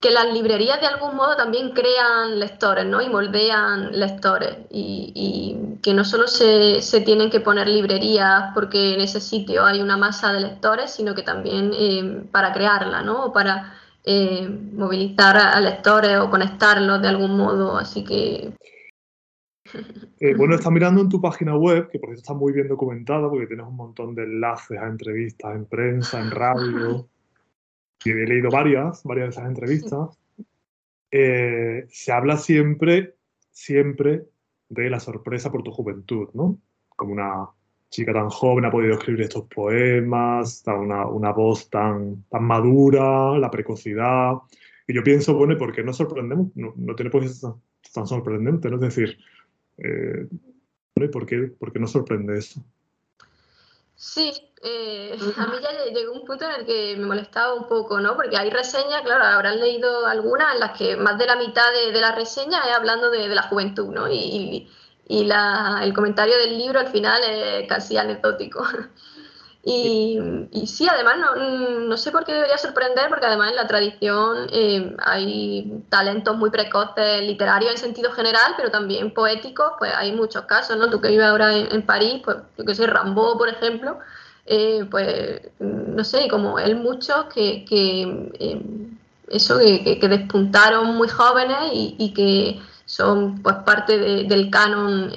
Que 0.00 0.10
las 0.10 0.32
librerías 0.32 0.80
de 0.80 0.86
algún 0.86 1.14
modo 1.14 1.36
también 1.36 1.72
crean 1.72 2.38
lectores, 2.38 2.86
¿no? 2.86 3.02
Y 3.02 3.08
moldean 3.10 3.92
lectores. 3.92 4.56
Y, 4.70 5.12
y 5.14 5.78
que 5.82 5.92
no 5.92 6.04
solo 6.04 6.26
se, 6.26 6.80
se, 6.80 7.02
tienen 7.02 7.30
que 7.30 7.40
poner 7.40 7.68
librerías 7.68 8.52
porque 8.54 8.94
en 8.94 9.02
ese 9.02 9.20
sitio 9.20 9.64
hay 9.64 9.80
una 9.82 9.98
masa 9.98 10.32
de 10.32 10.40
lectores, 10.40 10.90
sino 10.90 11.14
que 11.14 11.22
también 11.22 11.72
eh, 11.74 12.24
para 12.32 12.52
crearla, 12.52 13.02
¿no? 13.02 13.26
O 13.26 13.32
para 13.32 13.74
eh, 14.04 14.48
movilizar 14.72 15.36
a 15.36 15.60
lectores 15.60 16.18
o 16.18 16.30
conectarlos 16.30 17.02
de 17.02 17.08
algún 17.08 17.36
modo. 17.36 17.76
Así 17.76 18.02
que 18.02 18.54
eh, 20.18 20.34
bueno, 20.34 20.54
está 20.54 20.70
mirando 20.70 21.00
en 21.00 21.08
tu 21.08 21.20
página 21.20 21.56
web, 21.56 21.88
que 21.90 21.98
por 21.98 22.08
cierto 22.08 22.20
está 22.20 22.34
muy 22.34 22.52
bien 22.52 22.68
documentada, 22.68 23.28
porque 23.28 23.46
tienes 23.46 23.66
un 23.66 23.76
montón 23.76 24.14
de 24.14 24.24
enlaces 24.24 24.78
a 24.78 24.86
entrevistas 24.86 25.54
en 25.54 25.66
prensa, 25.66 26.20
en 26.20 26.30
radio. 26.30 27.08
Y 28.04 28.10
he 28.10 28.26
leído 28.26 28.50
varias, 28.50 29.02
varias 29.04 29.26
de 29.26 29.30
esas 29.30 29.48
entrevistas. 29.48 30.18
Eh, 31.10 31.86
se 31.90 32.12
habla 32.12 32.36
siempre, 32.36 33.16
siempre 33.50 34.24
de 34.68 34.90
la 34.90 35.00
sorpresa 35.00 35.50
por 35.50 35.62
tu 35.62 35.72
juventud, 35.72 36.28
¿no? 36.32 36.58
Como 36.96 37.12
una 37.12 37.48
chica 37.90 38.12
tan 38.12 38.30
joven 38.30 38.64
ha 38.64 38.70
podido 38.70 38.94
escribir 38.94 39.22
estos 39.22 39.46
poemas, 39.48 40.62
una, 40.66 41.06
una 41.06 41.32
voz 41.32 41.68
tan, 41.68 42.24
tan 42.30 42.44
madura, 42.44 43.36
la 43.38 43.50
precocidad. 43.50 44.34
Y 44.86 44.94
yo 44.94 45.02
pienso, 45.02 45.34
bueno, 45.34 45.58
¿por 45.58 45.72
qué 45.72 45.82
no 45.82 45.92
sorprendemos? 45.92 46.48
No, 46.54 46.72
no 46.76 46.94
tiene 46.94 47.10
por 47.10 47.22
qué 47.22 47.28
ser 47.28 47.50
tan 47.92 48.06
sorprendente, 48.06 48.70
¿no? 48.70 48.76
Es 48.76 48.82
decir, 48.82 49.18
eh, 49.78 50.26
¿por, 50.94 51.26
qué, 51.26 51.52
¿Por 51.58 51.72
qué 51.72 51.78
nos 51.80 51.90
sorprende 51.90 52.38
eso? 52.38 52.64
Sí, 54.02 54.32
eh, 54.62 55.14
a 55.36 55.46
mí 55.46 55.56
ya 55.62 55.92
llegó 55.92 56.14
un 56.14 56.24
punto 56.24 56.46
en 56.46 56.52
el 56.52 56.64
que 56.64 56.96
me 56.96 57.04
molestaba 57.04 57.52
un 57.52 57.68
poco, 57.68 58.00
¿no? 58.00 58.16
Porque 58.16 58.34
hay 58.34 58.48
reseñas, 58.48 59.02
claro, 59.02 59.24
habrán 59.24 59.60
leído 59.60 60.06
algunas 60.06 60.54
en 60.54 60.60
las 60.60 60.78
que 60.78 60.96
más 60.96 61.18
de 61.18 61.26
la 61.26 61.36
mitad 61.36 61.70
de, 61.70 62.00
la 62.00 62.12
reseña 62.12 62.66
es 62.66 62.74
hablando 62.74 63.10
de, 63.10 63.28
la 63.28 63.42
juventud, 63.42 63.88
¿no? 63.88 64.10
Y, 64.10 64.70
el 65.06 65.92
comentario 65.92 66.34
del 66.38 66.56
libro 66.56 66.80
al 66.80 66.88
final 66.88 67.22
es 67.24 67.68
casi 67.68 67.98
anecdótico. 67.98 68.64
Y, 69.62 70.18
sí, 70.66 70.88
además 70.90 71.16
no, 71.36 71.96
sé 71.98 72.10
por 72.10 72.24
qué 72.24 72.32
debería 72.32 72.56
sorprender, 72.56 73.08
porque 73.10 73.26
además 73.26 73.50
en 73.50 73.56
la 73.56 73.66
tradición 73.66 74.48
eh, 74.50 74.96
hay 75.04 75.84
talentos 75.90 76.36
muy 76.36 76.50
precoces 76.50 77.22
literarios 77.22 77.72
en 77.72 77.78
sentido 77.78 78.10
general, 78.12 78.54
pero 78.56 78.70
también 78.70 79.12
poéticos, 79.12 79.72
pues 79.78 79.92
hay 79.94 80.12
muchos 80.12 80.44
casos, 80.46 80.78
¿no? 80.78 80.88
Tú 80.88 81.00
que 81.00 81.08
vives 81.08 81.26
ahora 81.26 81.54
en, 81.54 81.82
París, 81.84 82.22
pues 82.24 82.38
yo 82.56 82.64
que 82.64 82.74
sé, 82.74 82.86
Rambo, 82.86 83.36
por 83.36 83.50
ejemplo, 83.50 83.98
eh, 84.46 84.86
pues 84.90 85.42
no 85.58 86.04
sé, 86.04 86.28
como 86.28 86.58
él 86.58 86.76
muchos 86.76 87.26
que, 87.26 87.64
eh, 87.68 88.62
eso, 89.28 89.58
que, 89.58 90.08
despuntaron 90.08 90.96
muy 90.96 91.08
jóvenes 91.08 91.70
y, 91.72 92.14
que 92.14 92.60
son 92.86 93.42
pues 93.42 93.56
parte 93.56 93.98
del 94.24 94.50
canon 94.50 95.12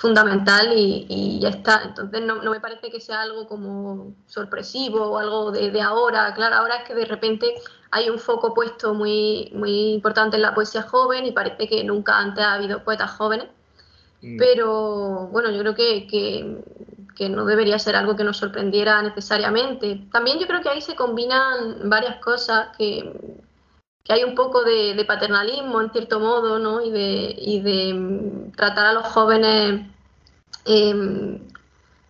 fundamental 0.00 0.72
y, 0.74 1.38
ya 1.40 1.50
está. 1.50 1.82
Entonces 1.84 2.22
no, 2.22 2.36
me 2.36 2.60
parece 2.60 2.90
que 2.90 3.00
sea 3.00 3.20
algo 3.20 3.46
como 3.46 4.14
sorpresivo 4.26 5.10
o 5.10 5.18
algo 5.18 5.52
de, 5.52 5.80
ahora. 5.82 6.32
Claro, 6.34 6.56
ahora 6.56 6.76
es 6.76 6.84
que 6.84 6.94
de 6.94 7.04
repente 7.04 7.54
hay 7.90 8.08
un 8.08 8.18
foco 8.18 8.54
puesto 8.54 8.94
muy, 8.94 9.50
muy 9.54 9.92
importante 9.92 10.36
en 10.36 10.42
la 10.42 10.54
poesía 10.54 10.82
joven 10.82 11.26
y 11.26 11.32
parece 11.32 11.68
que 11.68 11.84
nunca 11.84 12.18
antes 12.18 12.42
ha 12.42 12.54
habido 12.54 12.82
poetas 12.82 13.10
jóvenes. 13.10 13.48
Mm. 14.22 14.38
Pero 14.38 15.28
bueno, 15.32 15.50
yo 15.50 15.60
creo 15.60 15.74
que, 15.74 16.06
que, 16.06 17.28
no 17.28 17.44
debería 17.44 17.78
ser 17.78 17.96
algo 17.96 18.16
que 18.16 18.24
nos 18.24 18.38
sorprendiera 18.38 19.02
necesariamente. 19.02 20.06
También 20.10 20.38
yo 20.38 20.46
creo 20.46 20.62
que 20.62 20.70
ahí 20.70 20.80
se 20.80 20.96
combinan 20.96 21.90
varias 21.90 22.16
cosas 22.16 22.74
que, 22.78 23.12
que 24.04 24.12
hay 24.12 24.24
un 24.24 24.34
poco 24.34 24.62
de, 24.64 25.04
paternalismo 25.06 25.80
en 25.80 25.90
cierto 25.92 26.20
modo, 26.20 26.58
¿no? 26.58 26.80
Y 26.82 26.90
de, 26.90 27.34
y 27.38 27.60
de 27.60 27.94
mm, 27.94 28.52
tratar 28.52 28.86
a 28.86 28.92
los 28.92 29.06
jóvenes, 29.06 29.86
em, 30.64 31.40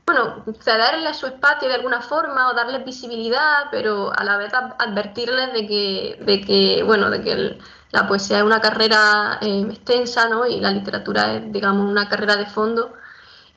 bueno, 0.06 0.44
cederles 0.60 1.16
su 1.16 1.26
espacio 1.26 1.68
de 1.68 1.74
alguna 1.74 2.00
forma 2.00 2.50
o 2.50 2.54
darles 2.54 2.84
visibilidad, 2.84 3.68
pero 3.70 4.12
a 4.16 4.24
la 4.24 4.36
vez 4.36 4.52
advertirles 4.54 5.52
de 5.52 5.66
que, 5.66 6.18
de 6.24 6.40
que 6.40 6.82
bueno, 6.84 7.10
de 7.10 7.22
que 7.22 7.58
la 7.92 8.08
poesía 8.08 8.38
es 8.38 8.44
una 8.44 8.60
carrera 8.60 9.38
em, 9.40 9.70
extensa, 9.70 10.28
¿no? 10.28 10.46
Y 10.46 10.60
la 10.60 10.70
literatura 10.72 11.34
es, 11.34 11.52
digamos, 11.52 11.88
una 11.90 12.08
carrera 12.08 12.36
de 12.36 12.46
fondo 12.46 12.94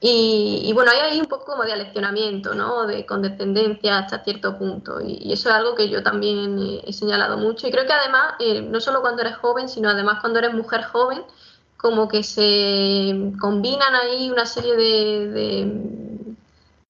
y, 0.05 0.69
bueno, 0.74 0.91
hay 0.91 1.00
ahí 1.00 1.22
un 1.22 1.27
poco 1.27 1.45
como 1.45 1.63
de 1.63 1.72
aleccionamiento, 1.72 2.53
¿no? 2.53 2.86
De 2.86 3.05
condescendencia 3.05 4.00
hasta 4.00 4.22
cierto 4.22 4.57
punto. 4.57 5.00
Y, 5.00 5.31
eso 5.31 5.48
es 5.48 5.55
algo 5.55 5.75
que 5.75 5.88
yo 5.88 6.03
también 6.03 6.60
he 6.86 6.91
señalado 6.91 7.38
mucho. 7.38 7.67
Y 7.67 7.72
creo 7.72 7.86
que 7.86 7.93
además, 7.93 8.33
eh, 8.39 8.62
no 8.62 8.81
solo 8.81 9.00
cuando 9.00 9.22
eres 9.22 9.38
joven, 9.38 9.69
sino 9.69 9.89
además 9.89 10.19
cuando 10.19 10.39
eres 10.39 10.53
mujer 10.53 10.83
joven, 10.83 11.24
como 11.77 12.10
que 12.10 12.22
se 12.24 13.31
combinan 13.39 13.95
ahí 13.95 14.29
una 14.29 14.45
serie 14.45 14.75
de, 14.75 16.36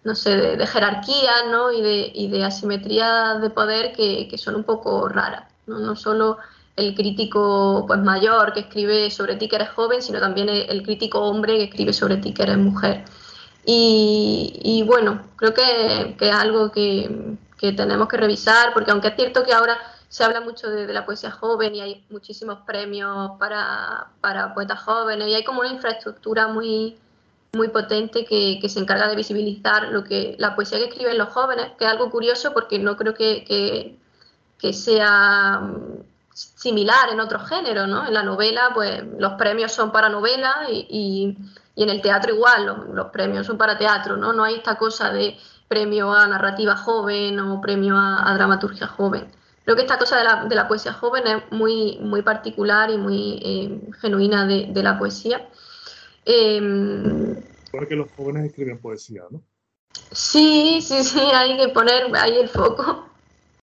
no 0.03 0.15
sé, 0.15 0.36
de, 0.58 0.65
jerarquías, 0.65 1.43
¿no? 1.51 1.72
Y 1.72 1.84
de, 1.84 2.12
y 2.15 2.29
de 2.29 2.43
asimetrías 2.43 3.39
de 3.41 3.51
poder 3.51 3.93
que, 3.93 4.27
que 4.27 4.39
son 4.39 4.55
un 4.55 4.63
poco 4.63 5.08
raras, 5.08 5.51
¿no? 5.67 5.77
No 5.77 5.96
solo 5.96 6.39
el 6.75 6.96
crítico 6.96 7.86
pues 7.88 8.00
mayor 8.00 8.53
que 8.53 8.62
escribe 8.62 9.12
sobre 9.12 9.36
ti 9.36 9.48
que 9.48 9.58
eres 9.58 9.70
joven, 9.70 10.01
sino 10.01 10.20
también 10.20 10.50
el, 10.50 10.84
crítico 10.84 11.20
hombre 11.20 11.58
que 11.58 11.63
escribe 11.65 11.94
sobre 11.94 12.18
ti 12.18 12.34
que 12.34 12.44
eres 12.44 12.58
mujer. 12.58 13.06
Y, 13.65 14.84
bueno, 14.86 15.22
creo 15.38 15.53
que, 15.53 16.15
es 16.20 16.34
algo 16.34 16.72
que, 16.72 17.38
tenemos 17.60 18.10
que 18.10 18.18
revisar, 18.18 18.74
porque 18.74 18.92
aunque 18.92 19.10
es 19.10 19.15
cierto 19.15 19.44
que 19.44 19.53
ahora 19.53 19.77
se 20.10 20.24
habla 20.24 20.42
mucho 20.42 20.70
de, 20.70 20.92
la 20.92 21.06
poesía 21.06 21.32
joven 21.32 21.75
y 21.75 21.82
hay 21.82 22.06
muchísimos 22.10 22.60
premios 22.65 23.32
para, 23.39 24.12
poetas 24.53 24.82
jóvenes 24.82 25.27
y 25.27 25.36
hay 25.36 25.44
como 25.44 25.62
una 25.62 25.70
infraestructura 25.70 26.48
muy, 26.48 26.98
muy 27.53 27.70
potente 27.70 28.25
que, 28.25 28.60
se 28.68 28.80
encarga 28.80 29.08
de 29.08 29.15
visibilizar 29.15 29.89
lo 29.89 30.03
que 30.03 30.36
la 30.39 30.56
poesía 30.56 30.80
que 30.80 30.86
escriben 30.86 31.18
los 31.18 31.30
jóvenes, 31.30 31.68
que 31.77 31.86
es 31.86 31.92
algo 31.92 32.10
curioso 32.10 32.51
porque 32.53 32.80
no 32.80 32.98
creo 32.98 33.13
que, 33.13 33.98
que 34.58 34.74
sea 34.74 35.62
similar 36.34 37.10
en 37.12 37.20
otros 37.20 37.48
géneros, 37.48 37.88
¿no? 37.88 38.08
En 38.08 38.13
la 38.13 38.24
novela, 38.24 38.72
pues 38.74 39.04
los 39.18 39.34
premios 39.34 39.72
son 39.72 39.92
para 39.92 40.10
novela 40.10 40.68
y, 40.70 41.38
en 41.75 41.90
el 41.90 42.02
teatro 42.02 42.34
igual, 42.34 42.86
los, 42.94 43.08
premios 43.08 43.48
son 43.48 43.58
para 43.58 43.78
teatro, 43.78 44.18
¿no? 44.18 44.34
No 44.34 44.44
hay 44.44 44.56
esta 44.56 44.75
cosa 44.75 45.12
de 45.12 45.38
premio 45.68 46.12
a 46.12 46.28
narrativa 46.28 46.75
joven 46.75 47.40
o 47.40 47.62
premio 47.62 47.96
a, 47.98 48.34
dramaturgia 48.36 48.88
joven. 48.88 49.28
Creo 49.63 49.75
que 49.75 49.84
esta 49.84 49.98
cosa 49.98 50.44
de 50.48 50.56
la, 50.56 50.68
poesía 50.68 50.94
joven 50.94 51.24
es 51.25 51.52
muy, 51.52 51.98
muy 52.02 52.22
particular 52.22 52.90
y 52.92 52.98
muy 52.98 53.40
eh, 53.44 53.82
genuina 54.02 54.46
de, 54.46 54.84
la 54.84 55.00
poesía. 55.00 55.48
Eh, 56.25 56.60
que 57.88 57.96
los 57.96 58.12
jóvenes 58.12 58.46
escriben 58.46 58.80
poesía, 58.80 59.24
¿no? 59.30 59.42
Sí, 60.12 60.80
sí, 60.82 61.04
sí, 61.04 61.20
hay 61.20 61.58
que 61.58 61.70
poner 61.70 62.16
ahí 62.16 62.38
el 62.38 62.50
foco. 62.50 63.10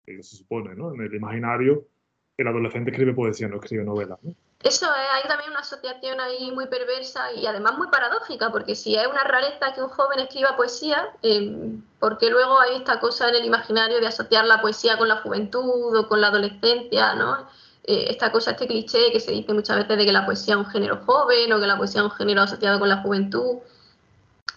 Se 0.07 0.23
supone, 0.23 0.75
¿no? 0.75 0.93
En 0.95 1.01
el 1.01 1.15
imaginario 1.15 1.87
el 2.37 2.49
adolescente 2.49 2.91
escribe 2.91 3.13
poesía, 3.13 3.49
no 3.49 3.57
escribe 3.57 3.85
novelas. 3.85 4.19
Eso 4.63 4.87
es, 4.87 5.09
hay 5.13 5.29
también 5.29 5.51
una 5.51 5.61
asociación 5.61 6.21
ahí 6.21 6.51
muy 6.51 6.67
perversa 6.67 7.33
y 7.33 7.47
además 7.47 7.77
muy 7.77 7.89
paradójica, 7.89 8.51
porque 8.51 8.75
si 8.75 8.97
es 8.97 9.07
una 9.07 9.23
rareza 9.23 9.73
que 9.75 9.83
un 9.83 9.89
joven 9.89 10.21
escriba 10.21 10.57
poesía, 10.57 11.11
eh, 11.23 11.77
porque 12.01 12.31
luego 12.31 12.59
hay 12.59 12.77
esta 12.77 12.99
cosa 12.99 13.29
en 13.29 13.37
el 13.37 13.45
imaginario 13.45 14.01
de 14.01 14.07
asociar 14.07 14.47
la 14.47 14.61
poesía 14.61 14.97
con 14.97 15.09
la 15.09 15.19
juventud 15.19 15.97
o 15.97 16.09
con 16.09 16.21
la 16.21 16.29
adolescencia, 16.29 17.15
¿no? 17.15 17.47
Eh, 17.85 18.07
esta 18.09 18.33
cosa, 18.33 18.53
este 18.53 18.67
cliché 18.67 19.13
que 19.13 19.21
se 19.21 19.33
dice 19.33 19.53
muchas 19.53 19.77
veces 19.77 19.99
de 19.99 20.07
que 20.07 20.13
la 20.13 20.25
poesía 20.25 20.55
es 20.55 20.61
un 20.61 20.67
género 20.67 21.03
joven 21.05 21.53
o 21.53 21.61
que 21.61 21.67
la 21.67 21.77
poesía 21.77 22.01
es 22.01 22.07
un 22.07 22.13
género 22.13 22.41
asociado 22.41 22.81
con 22.81 22.89
la 22.89 23.03
juventud, 23.03 23.59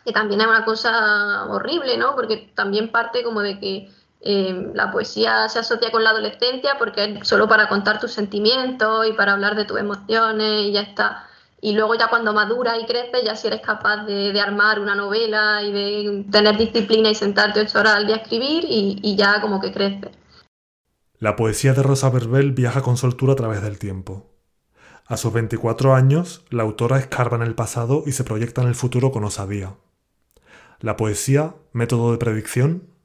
que 0.06 0.14
también 0.14 0.40
es 0.40 0.48
una 0.48 0.64
cosa 0.64 1.46
horrible, 1.50 1.98
¿no? 1.98 2.16
Porque 2.16 2.50
también 2.56 2.90
parte 2.90 3.24
como 3.24 3.42
de 3.42 3.60
que 3.60 3.92
eh, 4.30 4.72
la 4.74 4.92
poesía 4.92 5.48
se 5.48 5.60
asocia 5.60 5.90
con 5.90 6.04
la 6.04 6.10
adolescencia 6.10 6.76
porque 6.78 7.06
es 7.06 7.26
solo 7.26 7.48
para 7.48 7.70
contar 7.70 7.98
tus 7.98 8.12
sentimientos 8.12 9.08
y 9.08 9.14
para 9.14 9.32
hablar 9.32 9.56
de 9.56 9.64
tus 9.64 9.80
emociones 9.80 10.66
y 10.66 10.74
ya 10.74 10.82
está. 10.82 11.24
Y 11.62 11.72
luego 11.72 11.96
ya 11.96 12.10
cuando 12.10 12.34
maduras 12.34 12.78
y 12.78 12.86
creces, 12.86 13.24
ya 13.24 13.38
si 13.38 13.48
eres 13.48 13.62
capaz 13.62 14.04
de, 14.04 14.38
armar 14.42 14.82
una 14.82 14.96
novela 14.96 15.64
y 15.64 15.72
de 15.72 16.26
tener 16.30 16.58
disciplina 16.58 17.10
y 17.10 17.16
sentarte 17.16 17.62
ocho 17.62 17.80
horas 17.80 17.96
al 17.96 18.06
día 18.06 18.16
a 18.16 18.20
escribir 18.20 18.66
y, 18.66 19.00
y 19.02 19.16
ya 19.16 19.40
como 19.40 19.62
que 19.62 19.72
creces. 19.72 20.12
La 21.20 21.38
poesía 21.38 21.72
de 21.72 21.84
Rosa 21.84 22.10
Verbel 22.10 22.52
viaja 22.52 22.82
con 22.82 22.98
soltura 22.98 23.32
a 23.32 23.38
través 23.38 23.62
del 23.62 23.80
tiempo. 23.80 24.30
A 25.06 25.16
sus 25.16 25.32
24 25.32 25.96
años, 25.96 26.44
la 26.50 26.64
autora 26.64 27.00
escarba 27.00 27.38
en 27.38 27.44
el 27.44 27.56
pasado 27.56 28.04
y 28.06 28.12
se 28.12 28.26
proyecta 28.26 28.62
en 28.62 28.68
el 28.68 28.76
futuro 28.76 29.14
con 29.14 29.24
osadía. 29.24 29.76
La 30.82 30.98
poesía, 30.98 31.56
método 31.72 32.12
de 32.12 32.18
predicción, 32.18 32.97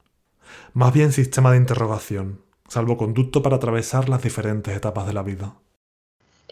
más 0.74 0.92
bien 0.92 1.12
sistema 1.12 1.52
de 1.52 1.58
interrogación, 1.58 2.40
salvoconducto 2.68 3.42
para 3.42 3.56
atravesar 3.56 4.08
las 4.08 4.22
diferentes 4.22 4.76
etapas 4.76 5.06
de 5.06 5.12
la 5.12 5.22
vida. 5.22 5.54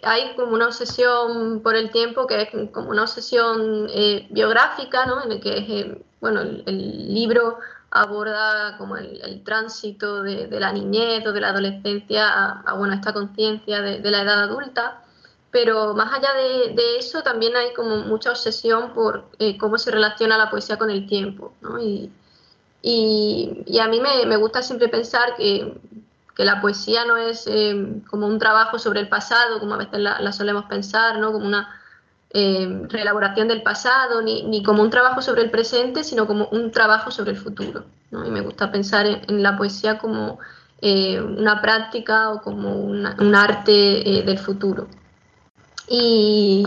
Hay 0.02 0.34
como 0.34 0.54
una 0.54 0.66
obsesión 0.66 1.60
por 1.62 1.76
el 1.76 1.90
tiempo 1.90 2.26
que 2.26 2.42
es 2.42 2.48
como 2.70 2.90
una 2.90 3.02
obsesión 3.02 3.86
eh, 3.90 4.26
biográfica, 4.30 5.04
¿no? 5.04 5.24
En 5.24 5.32
el 5.32 5.40
que 5.40 5.58
eh, 5.58 6.02
bueno, 6.20 6.40
el 6.40 7.14
libro 7.14 7.58
aborda 7.90 8.76
como 8.78 8.96
el, 8.96 9.42
tránsito 9.44 10.22
de, 10.22 10.48
la 10.60 10.72
niñez 10.72 11.26
o 11.26 11.32
de 11.32 11.40
la 11.40 11.48
adolescencia 11.48 12.60
a, 12.60 12.74
bueno, 12.74 12.94
esta 12.94 13.12
conciencia 13.12 13.80
de, 13.80 14.10
la 14.10 14.22
edad 14.22 14.44
adulta. 14.44 15.02
Pero 15.50 15.94
más 15.94 16.12
allá 16.12 16.28
de, 16.34 16.98
eso, 16.98 17.22
también 17.22 17.56
hay 17.56 17.74
como 17.74 17.96
mucha 17.96 18.30
obsesión 18.30 18.94
por 18.94 19.24
eh, 19.40 19.58
cómo 19.58 19.78
se 19.78 19.90
relaciona 19.90 20.38
la 20.38 20.48
poesía 20.48 20.78
con 20.78 20.90
el 20.90 21.08
tiempo. 21.08 21.52
Y, 21.80 22.10
a 22.82 23.88
mí 23.88 24.00
me, 24.26 24.36
gusta 24.36 24.62
siempre 24.62 24.88
pensar 24.88 25.36
que, 25.36 25.74
la 26.36 26.62
poesía 26.62 27.04
no 27.04 27.18
es 27.18 27.46
eh, 27.46 28.00
como 28.08 28.26
un 28.26 28.38
trabajo 28.38 28.78
sobre 28.78 29.00
el 29.00 29.10
pasado, 29.10 29.60
como 29.60 29.74
a 29.74 29.76
veces 29.76 30.00
la, 30.00 30.20
la 30.20 30.32
solemos 30.32 30.64
pensar, 30.64 31.18
¿no? 31.18 31.32
como 31.32 31.44
una 31.44 31.80
eh, 32.32 32.86
reelaboración 32.88 33.48
del 33.48 33.62
pasado, 33.62 34.22
ni, 34.22 34.62
como 34.62 34.82
un 34.82 34.90
trabajo 34.90 35.20
sobre 35.20 35.42
el 35.42 35.50
presente, 35.50 36.04
sino 36.04 36.28
como 36.28 36.46
un 36.52 36.70
trabajo 36.70 37.10
sobre 37.10 37.32
el 37.32 37.36
futuro. 37.36 37.84
Y 38.12 38.30
me 38.30 38.40
gusta 38.40 38.70
pensar 38.70 39.04
en, 39.06 39.42
la 39.42 39.56
poesía 39.56 39.98
como 39.98 40.38
eh, 40.80 41.20
una 41.20 41.60
práctica 41.60 42.30
o 42.30 42.40
como 42.40 42.76
un 42.76 43.34
arte 43.34 44.18
eh, 44.18 44.22
del 44.22 44.38
futuro. 44.38 44.86
Y, 45.88 46.64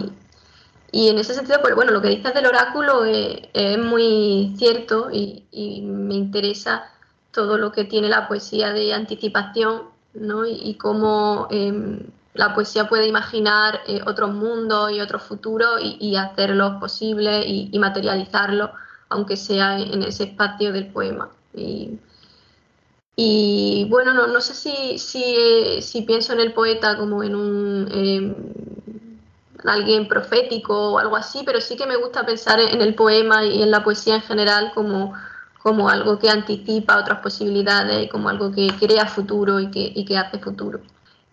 en 0.93 1.17
ese 1.17 1.33
sentido, 1.33 1.59
pues 1.61 1.73
bueno, 1.75 1.91
lo 1.91 2.01
que 2.01 2.09
dices 2.09 2.33
del 2.35 2.45
oráculo 2.45 3.03
es 3.05 3.77
muy 3.79 4.53
cierto 4.57 5.09
y, 5.11 5.43
me 5.83 6.13
interesa 6.13 6.83
todo 7.31 7.57
lo 7.57 7.71
que 7.71 7.83
tiene 7.85 8.09
la 8.09 8.27
poesía 8.27 8.71
de 8.71 8.93
anticipación 8.93 9.83
¿no? 10.13 10.45
y, 10.45 10.75
cómo 10.75 11.47
em, 11.49 11.99
la 12.35 12.53
poesía 12.53 12.87
puede 12.87 13.07
imaginar 13.07 13.81
eh, 13.87 14.01
otros 14.05 14.33
mundos 14.33 14.91
y 14.91 15.01
otros 15.01 15.23
futuros 15.23 15.81
y, 15.81 16.15
hacerlos 16.15 16.79
posibles 16.79 17.43
y, 17.47 17.69
y, 17.71 17.79
materializarlos, 17.79 18.69
aunque 19.09 19.35
sea 19.35 19.79
en, 19.79 20.03
ese 20.03 20.25
espacio 20.25 20.71
del 20.71 20.87
poema. 20.87 21.29
Y, 23.15 23.85
bueno, 23.89 24.13
no, 24.13 24.41
sé 24.41 24.53
si, 24.53 24.97
si, 25.81 26.01
pienso 26.01 26.33
en 26.33 26.39
el 26.39 26.53
poeta 26.53 26.97
como 26.97 27.23
en 27.23 27.35
un 27.35 27.87
em, 27.91 28.35
alguien 29.65 30.07
profético 30.07 30.93
o 30.93 30.99
algo 30.99 31.15
así, 31.15 31.43
pero 31.45 31.61
sí 31.61 31.75
que 31.75 31.85
me 31.85 31.95
gusta 31.95 32.25
pensar 32.25 32.59
en 32.59 32.81
el 32.81 32.95
poema 32.95 33.45
y 33.45 33.61
en 33.61 33.71
la 33.71 33.83
poesía 33.83 34.15
en 34.15 34.21
general 34.21 34.71
como, 34.73 35.13
como 35.61 35.89
algo 35.89 36.19
que 36.19 36.29
anticipa 36.29 36.99
otras 36.99 37.19
posibilidades, 37.19 38.09
como 38.11 38.29
algo 38.29 38.51
que 38.51 38.67
crea 38.79 39.05
futuro 39.05 39.59
y 39.59 39.71
que, 39.71 39.91
y 39.95 40.05
que 40.05 40.17
hace 40.17 40.39
futuro. 40.39 40.81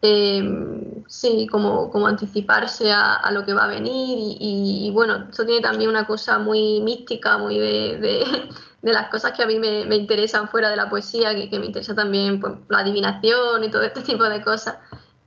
Em, 0.02 1.04
sí, 1.08 1.46
como, 1.50 1.90
como 1.90 2.06
anticiparse 2.06 2.90
a, 2.90 3.30
lo 3.32 3.44
que 3.44 3.52
va 3.52 3.64
a 3.64 3.66
venir 3.66 4.16
y, 4.40 4.90
bueno, 4.94 5.26
eso 5.30 5.44
tiene 5.44 5.60
también 5.60 5.90
una 5.90 6.06
cosa 6.06 6.38
muy 6.38 6.80
mística, 6.80 7.36
muy 7.36 7.58
de, 7.58 7.98
de, 8.82 8.92
las 8.92 9.08
cosas 9.08 9.32
que 9.32 9.42
a 9.42 9.46
mí 9.46 9.58
me, 9.58 9.84
me, 9.84 9.96
interesan 9.96 10.48
fuera 10.48 10.70
de 10.70 10.76
la 10.76 10.88
poesía, 10.88 11.34
que, 11.34 11.50
que 11.50 11.58
me 11.58 11.66
interesa 11.66 11.94
también 11.94 12.40
pues, 12.40 12.54
la 12.68 12.78
adivinación 12.78 13.62
y 13.64 13.70
todo 13.70 13.82
este 13.82 14.00
tipo 14.02 14.24
de 14.24 14.42
cosas. 14.42 14.76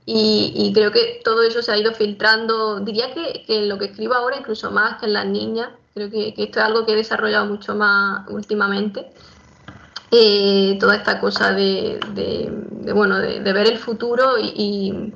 Y, 0.06 0.52
y, 0.54 0.72
creo 0.74 0.92
que 0.92 1.22
todo 1.24 1.42
eso 1.42 1.62
se 1.62 1.72
ha 1.72 1.78
ido 1.78 1.94
filtrando, 1.94 2.80
diría 2.80 3.14
que, 3.14 3.42
que, 3.46 3.62
lo 3.62 3.78
que 3.78 3.86
escribo 3.86 4.12
ahora 4.12 4.36
incluso 4.36 4.70
más 4.70 4.98
que 5.00 5.06
en 5.06 5.14
las 5.14 5.24
niñas, 5.24 5.70
creo 5.94 6.10
que, 6.10 6.34
que 6.34 6.42
esto 6.44 6.60
es 6.60 6.66
algo 6.66 6.84
que 6.84 6.92
he 6.92 6.96
desarrollado 6.96 7.46
mucho 7.46 7.74
más 7.74 8.28
últimamente. 8.28 9.10
Eh, 10.16 10.76
toda 10.78 10.94
esta 10.94 11.18
cosa 11.18 11.52
de, 11.52 11.98
bueno, 12.94 13.18
de, 13.18 13.40
ver 13.40 13.66
el 13.66 13.78
futuro 13.78 14.34
y, 14.38 15.12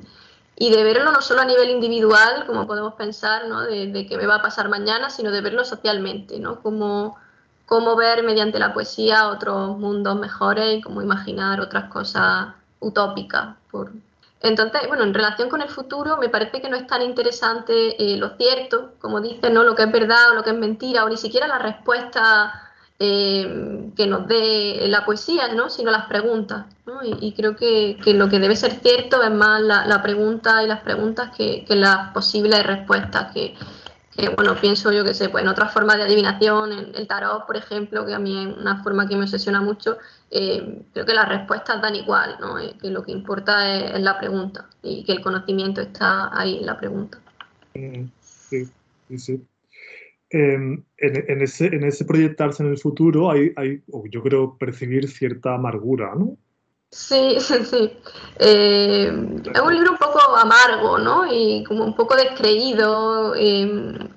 de 0.57 0.83
verlo 0.83 1.13
no 1.13 1.21
solo 1.21 1.39
a 1.39 1.45
nivel 1.45 1.69
individual, 1.69 2.45
como 2.45 2.67
podemos 2.67 2.95
pensar, 2.95 3.47
¿no? 3.47 3.61
de, 3.61 4.05
qué 4.09 4.17
me 4.17 4.25
va 4.25 4.35
a 4.35 4.41
pasar 4.41 4.67
mañana, 4.67 5.09
sino 5.09 5.31
de 5.31 5.39
verlo 5.39 5.63
socialmente, 5.63 6.37
¿no? 6.39 6.59
Cómo, 6.59 7.17
cómo 7.65 7.95
ver 7.95 8.23
mediante 8.23 8.59
la 8.59 8.73
poesía 8.73 9.29
otros 9.29 9.77
mundos 9.77 10.19
mejores 10.19 10.79
y 10.79 10.81
cómo 10.81 11.01
imaginar 11.01 11.61
otras 11.61 11.85
cosas 11.85 12.49
utópicas. 12.81 13.55
Por... 13.71 13.93
Entonces, 14.41 14.81
bueno, 14.87 15.03
en 15.03 15.13
relación 15.13 15.49
con 15.49 15.61
el 15.61 15.69
futuro, 15.69 16.17
me 16.17 16.29
parece 16.29 16.61
que 16.61 16.69
no 16.69 16.77
es 16.77 16.87
tan 16.87 17.01
interesante 17.01 18.01
eh, 18.01 18.17
lo 18.17 18.37
cierto, 18.37 18.93
como 18.99 19.19
dices, 19.19 19.51
¿no? 19.51 19.63
lo 19.63 19.75
que 19.75 19.83
es 19.83 19.91
verdad 19.91 20.31
o 20.31 20.35
lo 20.35 20.43
que 20.43 20.51
es 20.51 20.57
mentira, 20.57 21.03
o 21.03 21.09
ni 21.09 21.17
siquiera 21.17 21.45
la 21.45 21.59
respuesta 21.59 22.69
eh, 22.99 23.91
que 23.97 24.07
nos 24.07 24.27
dé 24.27 24.87
la 24.87 25.05
poesía, 25.05 25.49
¿no? 25.53 25.69
sino 25.69 25.91
las 25.91 26.05
preguntas. 26.05 26.65
Y, 27.21 27.33
creo 27.33 27.55
que, 27.55 27.97
lo 28.07 28.29
que 28.29 28.39
debe 28.39 28.55
ser 28.55 28.71
cierto 28.71 29.21
es 29.23 29.31
más 29.31 29.61
la, 29.61 30.01
pregunta 30.01 30.63
y 30.63 30.67
las 30.67 30.81
preguntas 30.81 31.29
que, 31.35 31.65
las 31.69 32.11
posibles 32.13 32.65
respuestas. 32.65 33.31
Que, 33.33 33.55
bueno, 34.35 34.55
pienso 34.59 34.91
yo 34.91 35.03
que 35.03 35.13
sé, 35.13 35.29
pues 35.29 35.43
en 35.43 35.49
otras 35.49 35.73
formas 35.73 35.97
de 35.97 36.03
adivinación, 36.03 36.71
en 36.71 36.95
el 36.95 37.07
tarot, 37.07 37.45
por 37.45 37.55
ejemplo, 37.55 38.05
que 38.05 38.13
a 38.13 38.19
mí 38.19 38.37
es 38.37 38.57
una 38.57 38.83
forma 38.83 39.07
que 39.07 39.15
me 39.15 39.23
obsesiona 39.23 39.61
mucho, 39.61 39.97
eh, 40.31 40.81
creo 40.93 41.05
que 41.05 41.13
las 41.13 41.29
respuestas 41.29 41.81
dan 41.81 41.95
igual, 41.95 42.37
¿no? 42.39 42.59
Eh, 42.59 42.75
que 42.81 42.89
lo 42.89 43.03
que 43.03 43.11
importa 43.11 43.75
es, 43.75 44.01
la 44.01 44.17
pregunta 44.17 44.67
y 44.83 45.03
que 45.03 45.13
el 45.13 45.21
conocimiento 45.21 45.81
está 45.81 46.37
ahí 46.37 46.57
en 46.57 46.65
la 46.65 46.77
pregunta. 46.77 47.19
Mm, 47.75 48.05
sí, 48.21 48.67
sí, 49.07 49.17
sí. 49.17 49.47
Em, 50.31 50.83
en, 50.97 51.41
ese, 51.41 51.67
en 51.67 51.83
ese 51.83 52.05
proyectarse 52.05 52.61
en 52.61 52.69
el 52.69 52.77
futuro 52.77 53.31
hay, 53.31 53.51
hay 53.55 53.81
yo 54.11 54.21
creo, 54.21 54.57
percibir 54.57 55.07
cierta 55.07 55.55
amargura, 55.55 56.13
¿no? 56.15 56.37
Sí, 56.91 57.37
sí, 57.39 57.65
sí. 57.65 57.97
Eh, 58.39 59.07
es 59.53 59.61
un 59.61 59.73
libro 59.73 59.91
un 59.91 59.97
poco 59.97 60.19
amargo, 60.35 60.97
¿no? 60.97 61.25
Y 61.31 61.63
como 61.63 61.83
un 61.85 61.95
poco 61.95 62.15
descreído. 62.15 63.35
Em, 63.35 64.09